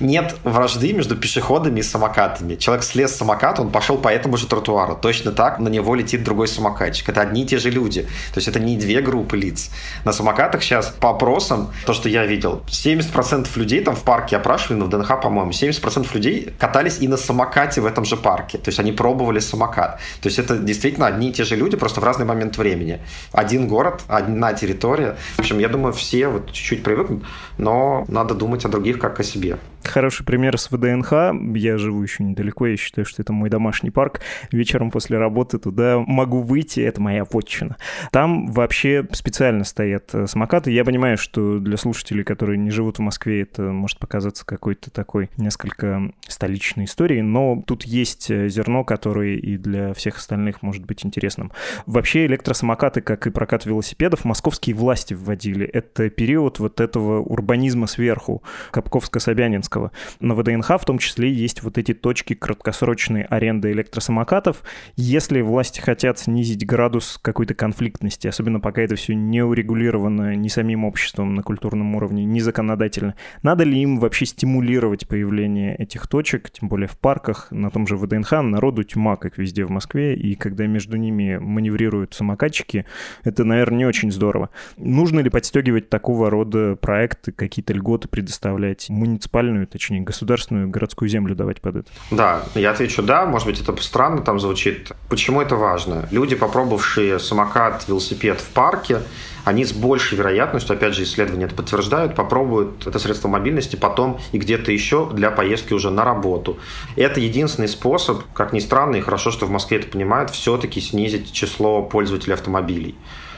нет 0.00 0.36
вражды 0.44 0.92
между 0.92 1.16
пешеходами 1.16 1.80
и 1.80 1.82
самокатами. 1.82 2.56
Человек 2.56 2.84
слез 2.84 3.12
с 3.12 3.16
самоката, 3.16 3.62
он 3.62 3.70
пошел 3.70 3.98
по 3.98 4.08
этому 4.08 4.36
же 4.36 4.46
тротуару. 4.46 4.98
Точно 5.00 5.32
так 5.32 5.58
на 5.58 5.68
него 5.68 5.94
летит 5.94 6.24
другой 6.24 6.48
самокатчик. 6.48 7.08
Это 7.08 7.20
одни 7.20 7.42
и 7.42 7.46
те 7.46 7.58
же 7.58 7.70
люди. 7.70 8.02
То 8.02 8.38
есть 8.38 8.48
это 8.48 8.60
не 8.60 8.76
две 8.76 9.00
группы 9.00 9.36
лиц. 9.36 9.70
На 10.04 10.12
самокатах 10.12 10.62
сейчас 10.62 10.88
по 10.88 11.10
опросам, 11.10 11.72
то, 11.86 11.92
что 11.92 12.08
я 12.08 12.26
видел, 12.26 12.62
70% 12.66 13.48
людей 13.56 13.80
там 13.82 13.96
в 13.96 14.02
парке 14.02 14.36
опрашивали, 14.36 14.78
но 14.78 14.86
в 14.86 14.88
ДНХ, 14.88 15.20
по-моему, 15.20 15.50
70% 15.50 16.06
людей 16.14 16.52
катались 16.58 16.98
и 17.00 17.08
на 17.08 17.16
самокате 17.16 17.80
в 17.80 17.86
этом 17.86 18.04
же 18.04 18.16
парке. 18.16 18.58
То 18.58 18.68
есть 18.68 18.78
они 18.78 18.92
пробовали 18.92 19.40
самокат. 19.40 20.00
То 20.20 20.28
есть 20.28 20.38
это 20.38 20.56
действительно 20.58 21.06
одни 21.06 21.30
и 21.30 21.32
те 21.32 21.44
же 21.44 21.56
люди, 21.56 21.76
просто 21.76 22.00
в 22.00 22.04
разный 22.04 22.24
момент 22.24 22.56
времени. 22.56 23.00
Один 23.32 23.68
город, 23.68 24.02
одна 24.08 24.52
территория. 24.54 25.16
В 25.36 25.40
общем, 25.40 25.58
я 25.58 25.68
думаю, 25.68 25.92
все 25.92 26.28
вот 26.28 26.52
чуть-чуть 26.52 26.82
привыкнут, 26.82 27.24
но 27.58 28.04
надо 28.08 28.34
думать 28.34 28.64
о 28.64 28.68
других 28.68 28.98
как 28.98 29.20
о 29.20 29.24
себе. 29.24 29.58
Хороший 29.84 30.24
пример 30.24 30.58
с 30.58 30.70
ВДНХ. 30.70 31.12
Я 31.54 31.78
живу 31.78 32.02
еще 32.02 32.24
недалеко, 32.24 32.66
я 32.66 32.76
считаю, 32.76 33.04
что 33.04 33.22
это 33.22 33.32
мой 33.32 33.50
домашний 33.50 33.90
парк. 33.90 34.20
Вечером 34.50 34.90
после 34.90 35.18
работы 35.18 35.58
туда 35.58 35.98
могу 35.98 36.40
выйти, 36.40 36.80
это 36.80 37.00
моя 37.00 37.24
вотчина. 37.24 37.76
Там 38.10 38.46
вообще 38.48 39.06
специально 39.12 39.62
стоят 39.64 40.10
э, 40.14 40.26
самокаты. 40.26 40.72
Я 40.72 40.84
понимаю, 40.84 41.16
что 41.16 41.58
для 41.58 41.76
слушателей, 41.76 42.24
которые 42.24 42.58
не 42.58 42.70
живут 42.70 42.98
в 42.98 43.02
Москве, 43.02 43.42
это 43.42 43.62
может 43.62 43.98
показаться 43.98 44.44
какой-то 44.44 44.90
такой 44.90 45.30
несколько 45.36 46.10
столичной 46.26 46.86
историей, 46.86 47.22
но 47.22 47.62
тут 47.64 47.84
есть 47.84 48.30
э, 48.30 48.48
зерно, 48.48 48.84
которое 48.84 49.36
и 49.36 49.56
для 49.56 49.94
всех 49.94 50.16
остальных 50.16 50.62
может 50.62 50.84
быть 50.84 51.04
интересным. 51.04 51.52
Вообще 51.86 52.26
электросамокаты, 52.26 53.00
как 53.00 53.26
и 53.26 53.30
прокат 53.30 53.66
велосипедов, 53.66 54.24
московские 54.24 54.74
власти 54.74 55.14
вводили. 55.14 55.66
Это 55.66 56.10
период 56.10 56.58
вот 56.58 56.80
этого 56.80 57.20
урбанизма 57.20 57.86
сверху, 57.86 58.42
Капковско-Собянинска 58.72 59.73
Зеленского. 59.74 59.92
На 60.20 60.34
ВДНХ 60.34 60.80
в 60.80 60.84
том 60.84 60.98
числе 60.98 61.32
есть 61.32 61.62
вот 61.62 61.78
эти 61.78 61.94
точки 61.94 62.34
краткосрочной 62.34 63.22
аренды 63.22 63.72
электросамокатов. 63.72 64.62
Если 64.96 65.40
власти 65.40 65.80
хотят 65.80 66.18
снизить 66.18 66.66
градус 66.66 67.18
какой-то 67.20 67.54
конфликтности, 67.54 68.28
особенно 68.28 68.60
пока 68.60 68.82
это 68.82 68.96
все 68.96 69.14
не 69.14 69.42
урегулировано 69.42 70.36
ни 70.36 70.48
самим 70.48 70.84
обществом 70.84 71.34
на 71.34 71.42
культурном 71.42 71.94
уровне, 71.96 72.24
ни 72.24 72.40
законодательно, 72.40 73.14
надо 73.42 73.64
ли 73.64 73.80
им 73.80 73.98
вообще 73.98 74.26
стимулировать 74.26 75.08
появление 75.08 75.76
этих 75.76 76.06
точек, 76.06 76.50
тем 76.50 76.68
более 76.68 76.88
в 76.88 76.98
парках, 76.98 77.48
на 77.50 77.70
том 77.70 77.86
же 77.86 77.96
ВДНХ, 77.96 78.32
народу 78.42 78.84
тьма, 78.84 79.16
как 79.16 79.38
везде 79.38 79.64
в 79.64 79.70
Москве, 79.70 80.14
и 80.14 80.34
когда 80.34 80.66
между 80.66 80.96
ними 80.96 81.38
маневрируют 81.38 82.14
самокатчики, 82.14 82.86
это, 83.24 83.44
наверное, 83.44 83.78
не 83.78 83.86
очень 83.86 84.12
здорово. 84.12 84.50
Нужно 84.76 85.20
ли 85.20 85.30
подстегивать 85.30 85.88
такого 85.88 86.30
рода 86.30 86.76
проекты, 86.76 87.32
какие-то 87.32 87.72
льготы 87.72 88.08
предоставлять 88.08 88.88
муниципальную 88.88 89.63
федеральную, 89.64 89.66
точнее, 89.66 90.00
государственную 90.00 90.68
городскую 90.68 91.08
землю 91.08 91.34
давать 91.34 91.60
под 91.60 91.76
это? 91.76 91.90
Да, 92.10 92.42
я 92.54 92.70
отвечу 92.70 93.02
да. 93.02 93.26
Может 93.26 93.46
быть, 93.46 93.60
это 93.60 93.74
странно 93.82 94.22
там 94.22 94.40
звучит. 94.40 94.92
Почему 95.08 95.40
это 95.40 95.56
важно? 95.56 96.08
Люди, 96.10 96.36
попробовавшие 96.36 97.18
самокат, 97.18 97.84
велосипед 97.88 98.40
в 98.40 98.48
парке, 98.50 99.00
они 99.44 99.64
с 99.64 99.72
большей 99.72 100.16
вероятностью, 100.16 100.74
опять 100.74 100.94
же, 100.94 101.02
исследования 101.02 101.46
это 101.46 101.54
подтверждают, 101.54 102.14
попробуют 102.14 102.86
это 102.86 102.98
средство 102.98 103.28
мобильности 103.28 103.76
потом 103.76 104.18
и 104.32 104.38
где-то 104.38 104.72
еще 104.72 105.10
для 105.12 105.30
поездки 105.30 105.74
уже 105.74 105.90
на 105.90 106.04
работу. 106.04 106.56
Это 106.96 107.20
единственный 107.20 107.68
способ, 107.68 108.22
как 108.32 108.52
ни 108.52 108.60
странно, 108.60 108.96
и 108.96 109.00
хорошо, 109.00 109.30
что 109.30 109.46
в 109.46 109.50
Москве 109.50 109.78
это 109.78 109.88
понимают, 109.88 110.30
все-таки 110.30 110.80
снизить 110.80 111.32
число 111.32 111.82
пользователей 111.82 112.34
автомобилей. 112.34 112.94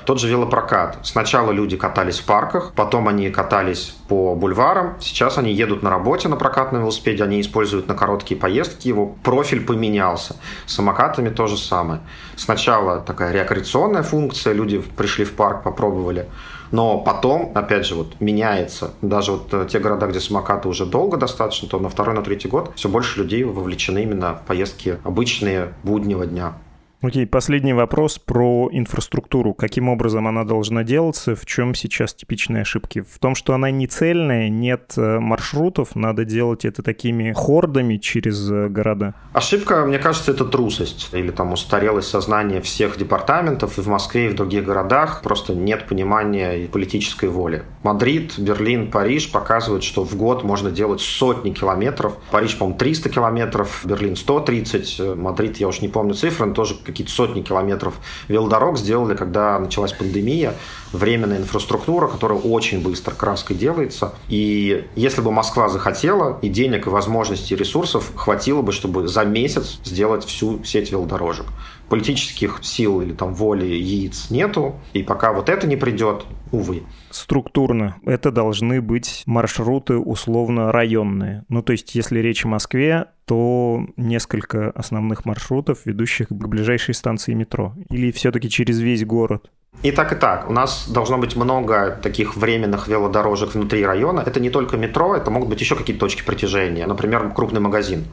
Тот 0.06 0.20
же 0.20 0.28
велопрокат. 0.28 0.98
Сначала 1.02 1.50
люди 1.50 1.76
катались 1.76 2.20
в 2.20 2.24
парках, 2.26 2.72
потом 2.76 3.08
они 3.08 3.28
катались 3.30 3.96
по 4.06 4.36
бульварам. 4.36 4.94
Сейчас 5.00 5.36
они 5.36 5.52
едут 5.52 5.82
на 5.82 5.90
работе 5.90 6.28
на 6.28 6.36
прокатном 6.36 6.82
велосипеде, 6.82 7.24
они 7.24 7.40
используют 7.40 7.88
на 7.88 7.94
короткие 7.94 8.40
поездки 8.40 8.86
его. 8.86 9.16
Профиль 9.24 9.66
поменялся. 9.66 10.36
С 10.64 10.74
самокатами 10.74 11.28
то 11.28 11.48
же 11.48 11.56
самое. 11.56 12.02
Сначала 12.36 13.00
такая 13.00 13.32
рекреационная 13.32 14.04
функция, 14.04 14.52
люди 14.54 14.78
пришли 14.78 15.24
в 15.24 15.32
парк, 15.32 15.64
попробовали. 15.64 16.28
Но 16.70 16.98
потом, 16.98 17.50
опять 17.56 17.84
же, 17.84 17.96
вот 17.96 18.20
меняется. 18.20 18.92
Даже 19.02 19.32
вот 19.32 19.52
э, 19.54 19.66
те 19.68 19.80
города, 19.80 20.06
где 20.06 20.20
самокаты 20.20 20.68
уже 20.68 20.86
долго 20.86 21.16
достаточно, 21.16 21.68
то 21.68 21.80
на 21.80 21.88
второй, 21.88 22.14
на 22.14 22.22
третий 22.22 22.48
год 22.48 22.70
все 22.76 22.88
больше 22.88 23.18
людей 23.18 23.42
вовлечены 23.42 24.04
именно 24.04 24.34
в 24.34 24.42
поездки 24.46 24.98
обычные 25.02 25.74
буднего 25.82 26.26
дня. 26.26 26.54
Окей, 27.02 27.26
последний 27.26 27.74
вопрос 27.74 28.18
про 28.18 28.70
инфраструктуру. 28.72 29.52
Каким 29.52 29.90
образом 29.90 30.26
она 30.26 30.44
должна 30.44 30.82
делаться? 30.82 31.36
В 31.36 31.44
чем 31.44 31.74
сейчас 31.74 32.14
типичные 32.14 32.62
ошибки? 32.62 33.02
В 33.02 33.18
том, 33.18 33.34
что 33.34 33.52
она 33.52 33.70
не 33.70 33.86
цельная, 33.86 34.48
нет 34.48 34.94
э, 34.96 35.18
маршрутов, 35.18 35.94
надо 35.94 36.24
делать 36.24 36.64
это 36.64 36.82
такими 36.82 37.34
хордами 37.34 37.98
через 37.98 38.50
э, 38.50 38.68
города? 38.68 39.14
Ошибка, 39.34 39.84
мне 39.84 39.98
кажется, 39.98 40.32
это 40.32 40.46
трусость 40.46 41.10
или 41.12 41.30
там 41.30 41.52
устарелость 41.52 42.08
сознания 42.08 42.62
всех 42.62 42.96
департаментов 42.96 43.76
и 43.78 43.82
в 43.82 43.88
Москве, 43.88 44.26
и 44.26 44.28
в 44.30 44.34
других 44.34 44.64
городах. 44.64 45.20
Просто 45.22 45.54
нет 45.54 45.86
понимания 45.86 46.64
и 46.64 46.66
политической 46.66 47.28
воли. 47.28 47.62
Мадрид, 47.82 48.38
Берлин, 48.38 48.90
Париж 48.90 49.30
показывают, 49.30 49.84
что 49.84 50.02
в 50.02 50.16
год 50.16 50.44
можно 50.44 50.70
делать 50.70 51.02
сотни 51.02 51.50
километров. 51.50 52.16
Париж, 52.30 52.56
по-моему, 52.56 52.78
300 52.78 53.10
километров, 53.10 53.82
Берлин 53.84 54.16
130, 54.16 54.96
э, 54.98 55.14
Мадрид, 55.14 55.58
я 55.58 55.68
уж 55.68 55.82
не 55.82 55.88
помню 55.88 56.14
цифры, 56.14 56.46
но 56.46 56.54
тоже 56.54 56.74
какие-то 56.96 57.12
сотни 57.12 57.42
километров 57.42 57.94
велодорог 58.28 58.78
сделали, 58.78 59.14
когда 59.14 59.58
началась 59.58 59.92
пандемия, 59.92 60.54
временная 60.92 61.36
инфраструктура, 61.36 62.06
которая 62.06 62.38
очень 62.38 62.82
быстро 62.82 63.14
краской 63.14 63.54
делается. 63.54 64.14
И 64.28 64.86
если 64.96 65.20
бы 65.20 65.30
Москва 65.30 65.68
захотела, 65.68 66.38
и 66.40 66.48
денег, 66.48 66.86
и 66.86 66.90
возможностей, 66.90 67.54
и 67.54 67.58
ресурсов 67.58 68.12
хватило 68.16 68.62
бы, 68.62 68.72
чтобы 68.72 69.08
за 69.08 69.24
месяц 69.24 69.78
сделать 69.84 70.24
всю 70.24 70.64
сеть 70.64 70.90
велодорожек. 70.90 71.46
Политических 71.90 72.60
сил 72.62 73.02
или 73.02 73.12
там 73.12 73.34
воли, 73.34 73.66
яиц 73.66 74.30
нету, 74.30 74.76
и 74.94 75.02
пока 75.02 75.34
вот 75.34 75.50
это 75.50 75.66
не 75.66 75.76
придет, 75.76 76.24
увы. 76.50 76.82
Структурно 77.16 77.96
это 78.04 78.30
должны 78.30 78.82
быть 78.82 79.22
маршруты 79.24 79.96
условно 79.96 80.70
районные. 80.70 81.44
Ну, 81.48 81.62
то 81.62 81.72
есть, 81.72 81.94
если 81.94 82.18
речь 82.20 82.44
о 82.44 82.48
Москве, 82.48 83.06
то 83.24 83.86
несколько 83.96 84.70
основных 84.72 85.24
маршрутов, 85.24 85.86
ведущих 85.86 86.28
к 86.28 86.32
ближайшей 86.32 86.92
станции 86.92 87.32
метро. 87.32 87.74
Или 87.88 88.12
все-таки 88.12 88.50
через 88.50 88.80
весь 88.80 89.06
город? 89.06 89.50
И 89.82 89.92
так, 89.92 90.12
и 90.12 90.14
так. 90.14 90.50
У 90.50 90.52
нас 90.52 90.90
должно 90.90 91.16
быть 91.16 91.36
много 91.36 91.98
таких 92.02 92.36
временных 92.36 92.86
велодорожек 92.86 93.54
внутри 93.54 93.86
района. 93.86 94.20
Это 94.20 94.38
не 94.38 94.50
только 94.50 94.76
метро, 94.76 95.16
это 95.16 95.30
могут 95.30 95.48
быть 95.48 95.60
еще 95.60 95.74
какие-то 95.74 96.00
точки 96.00 96.22
притяжения. 96.22 96.86
Например, 96.86 97.30
крупный 97.30 97.60
магазин. 97.60 98.04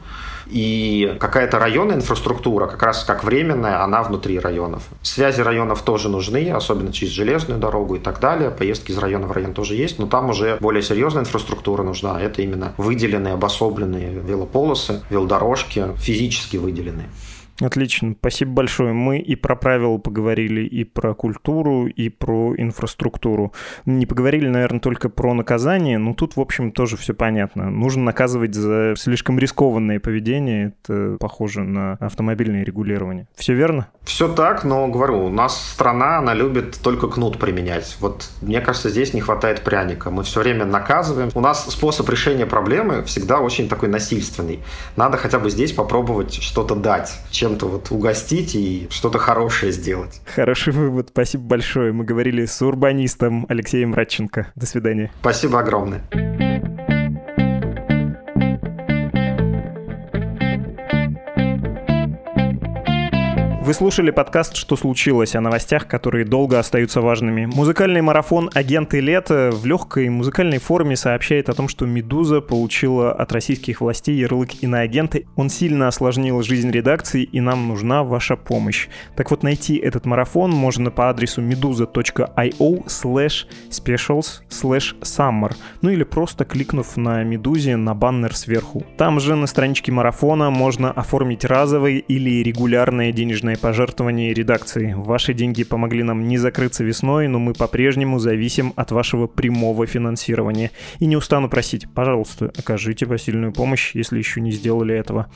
И 0.46 1.16
какая-то 1.20 1.58
районная 1.58 1.96
инфраструктура, 1.96 2.66
как 2.66 2.82
раз 2.82 3.04
как 3.04 3.24
временная, 3.24 3.82
она 3.82 4.02
внутри 4.02 4.38
районов. 4.38 4.82
Связи 5.02 5.40
районов 5.40 5.82
тоже 5.82 6.08
нужны, 6.08 6.50
особенно 6.50 6.92
через 6.92 7.12
железную 7.12 7.60
дорогу 7.60 7.96
и 7.96 7.98
так 7.98 8.20
далее. 8.20 8.50
Поездки 8.50 8.92
из 8.92 8.98
района 8.98 9.26
в 9.26 9.32
район 9.32 9.54
тоже 9.54 9.74
есть, 9.74 9.98
но 9.98 10.06
там 10.06 10.30
уже 10.30 10.58
более 10.60 10.82
серьезная 10.82 11.22
инфраструктура 11.22 11.82
нужна. 11.82 12.20
Это 12.20 12.42
именно 12.42 12.74
выделенные, 12.76 13.34
обособленные 13.34 14.10
велополосы, 14.10 15.02
велодорожки, 15.10 15.88
физически 15.96 16.56
выделенные. 16.56 17.08
Отлично, 17.60 18.14
спасибо 18.18 18.52
большое. 18.52 18.92
Мы 18.92 19.18
и 19.18 19.36
про 19.36 19.54
правила 19.54 19.98
поговорили, 19.98 20.62
и 20.62 20.84
про 20.84 21.14
культуру, 21.14 21.86
и 21.86 22.08
про 22.08 22.54
инфраструктуру. 22.56 23.52
Не 23.84 24.06
поговорили, 24.06 24.48
наверное, 24.48 24.80
только 24.80 25.08
про 25.08 25.34
наказание, 25.34 25.98
но 25.98 26.14
тут, 26.14 26.36
в 26.36 26.40
общем, 26.40 26.72
тоже 26.72 26.96
все 26.96 27.14
понятно. 27.14 27.70
Нужно 27.70 28.02
наказывать 28.02 28.54
за 28.54 28.94
слишком 28.96 29.38
рискованное 29.38 30.00
поведение, 30.00 30.74
это 30.82 31.16
похоже 31.20 31.62
на 31.62 31.92
автомобильное 32.00 32.64
регулирование. 32.64 33.28
Все 33.36 33.54
верно? 33.54 33.88
Все 34.02 34.32
так, 34.32 34.64
но 34.64 34.88
говорю, 34.88 35.24
у 35.24 35.30
нас 35.30 35.72
страна, 35.72 36.18
она 36.18 36.34
любит 36.34 36.78
только 36.82 37.08
кнут 37.08 37.38
применять. 37.38 37.96
Вот 38.00 38.28
мне 38.42 38.60
кажется, 38.60 38.90
здесь 38.90 39.14
не 39.14 39.20
хватает 39.20 39.62
пряника. 39.62 40.10
Мы 40.10 40.24
все 40.24 40.40
время 40.40 40.64
наказываем. 40.64 41.30
У 41.34 41.40
нас 41.40 41.64
способ 41.70 42.08
решения 42.08 42.46
проблемы 42.46 43.02
всегда 43.04 43.38
очень 43.38 43.68
такой 43.68 43.88
насильственный. 43.88 44.60
Надо 44.96 45.16
хотя 45.16 45.38
бы 45.38 45.50
здесь 45.50 45.72
попробовать 45.72 46.34
что-то 46.34 46.74
дать 46.74 47.14
чем-то 47.44 47.66
вот 47.66 47.90
угостить 47.90 48.54
и 48.54 48.88
что-то 48.90 49.18
хорошее 49.18 49.70
сделать. 49.70 50.22
Хороший 50.34 50.72
вывод, 50.72 51.08
спасибо 51.10 51.44
большое. 51.44 51.92
Мы 51.92 52.04
говорили 52.04 52.46
с 52.46 52.62
урбанистом 52.62 53.44
Алексеем 53.50 53.92
Радченко. 53.92 54.46
До 54.54 54.64
свидания. 54.64 55.12
Спасибо 55.20 55.60
огромное. 55.60 56.02
Вы 63.64 63.72
слушали 63.72 64.10
подкаст 64.10 64.56
«Что 64.56 64.76
случилось?» 64.76 65.34
о 65.34 65.40
новостях, 65.40 65.88
которые 65.88 66.26
долго 66.26 66.58
остаются 66.58 67.00
важными. 67.00 67.46
Музыкальный 67.46 68.02
марафон 68.02 68.50
«Агенты 68.52 69.00
лета» 69.00 69.48
в 69.54 69.64
легкой 69.64 70.10
музыкальной 70.10 70.58
форме 70.58 70.96
сообщает 70.96 71.48
о 71.48 71.54
том, 71.54 71.68
что 71.68 71.86
«Медуза» 71.86 72.42
получила 72.42 73.10
от 73.10 73.32
российских 73.32 73.80
властей 73.80 74.16
ярлык 74.16 74.62
иноагенты. 74.62 75.26
Он 75.34 75.48
сильно 75.48 75.88
осложнил 75.88 76.42
жизнь 76.42 76.70
редакции, 76.70 77.22
и 77.22 77.40
нам 77.40 77.66
нужна 77.66 78.04
ваша 78.04 78.36
помощь. 78.36 78.88
Так 79.16 79.30
вот, 79.30 79.42
найти 79.42 79.76
этот 79.76 80.04
марафон 80.04 80.50
можно 80.50 80.90
по 80.90 81.08
адресу 81.08 81.40
meduza.io 81.40 82.84
slash 82.84 83.46
specials 83.70 84.42
slash 84.50 84.94
summer, 85.00 85.56
ну 85.80 85.88
или 85.88 86.04
просто 86.04 86.44
кликнув 86.44 86.98
на 86.98 87.24
«Медузе» 87.24 87.76
на 87.76 87.94
баннер 87.94 88.36
сверху. 88.36 88.84
Там 88.98 89.20
же 89.20 89.34
на 89.36 89.46
страничке 89.46 89.90
марафона 89.90 90.50
можно 90.50 90.90
оформить 90.92 91.46
разовые 91.46 92.00
или 92.00 92.42
регулярные 92.42 93.10
денежные 93.10 93.53
огромное 93.54 93.56
пожертвование 93.56 94.34
редакции. 94.34 94.94
Ваши 94.96 95.34
деньги 95.34 95.64
помогли 95.64 96.02
нам 96.02 96.28
не 96.28 96.38
закрыться 96.38 96.84
весной, 96.84 97.28
но 97.28 97.38
мы 97.38 97.52
по-прежнему 97.54 98.18
зависим 98.18 98.72
от 98.76 98.90
вашего 98.92 99.26
прямого 99.26 99.86
финансирования. 99.86 100.70
И 101.00 101.06
не 101.06 101.16
устану 101.16 101.48
просить, 101.48 101.86
пожалуйста, 101.94 102.52
окажите 102.58 103.06
посильную 103.06 103.52
помощь, 103.52 103.94
если 103.94 104.18
еще 104.18 104.40
не 104.40 104.52
сделали 104.52 104.94
этого. 104.94 105.26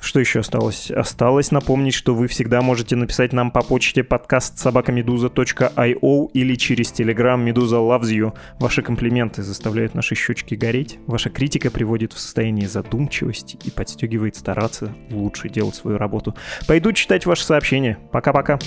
Что 0.00 0.18
еще 0.18 0.40
осталось? 0.40 0.90
Осталось 0.90 1.50
напомнить, 1.50 1.94
что 1.94 2.14
вы 2.14 2.26
всегда 2.26 2.62
можете 2.62 2.96
написать 2.96 3.32
нам 3.32 3.50
по 3.50 3.62
почте 3.62 4.02
подкаст 4.02 4.58
собакамедуза.io 4.58 6.30
или 6.32 6.54
через 6.54 6.90
телеграм 6.90 7.40
Медуза 7.44 7.76
Loves 7.76 8.10
You. 8.10 8.32
Ваши 8.58 8.82
комплименты 8.82 9.42
заставляют 9.42 9.94
наши 9.94 10.14
щечки 10.14 10.54
гореть. 10.54 10.98
Ваша 11.06 11.28
критика 11.28 11.70
приводит 11.70 12.12
в 12.12 12.18
состояние 12.18 12.68
задумчивости 12.68 13.58
и 13.62 13.70
подстегивает 13.70 14.36
стараться 14.36 14.92
лучше 15.10 15.48
делать 15.48 15.74
свою 15.74 15.98
работу. 15.98 16.34
Пойду 16.66 16.92
читать 16.92 17.26
ваши 17.26 17.44
сообщения. 17.44 17.98
Пока-пока. 18.10 18.58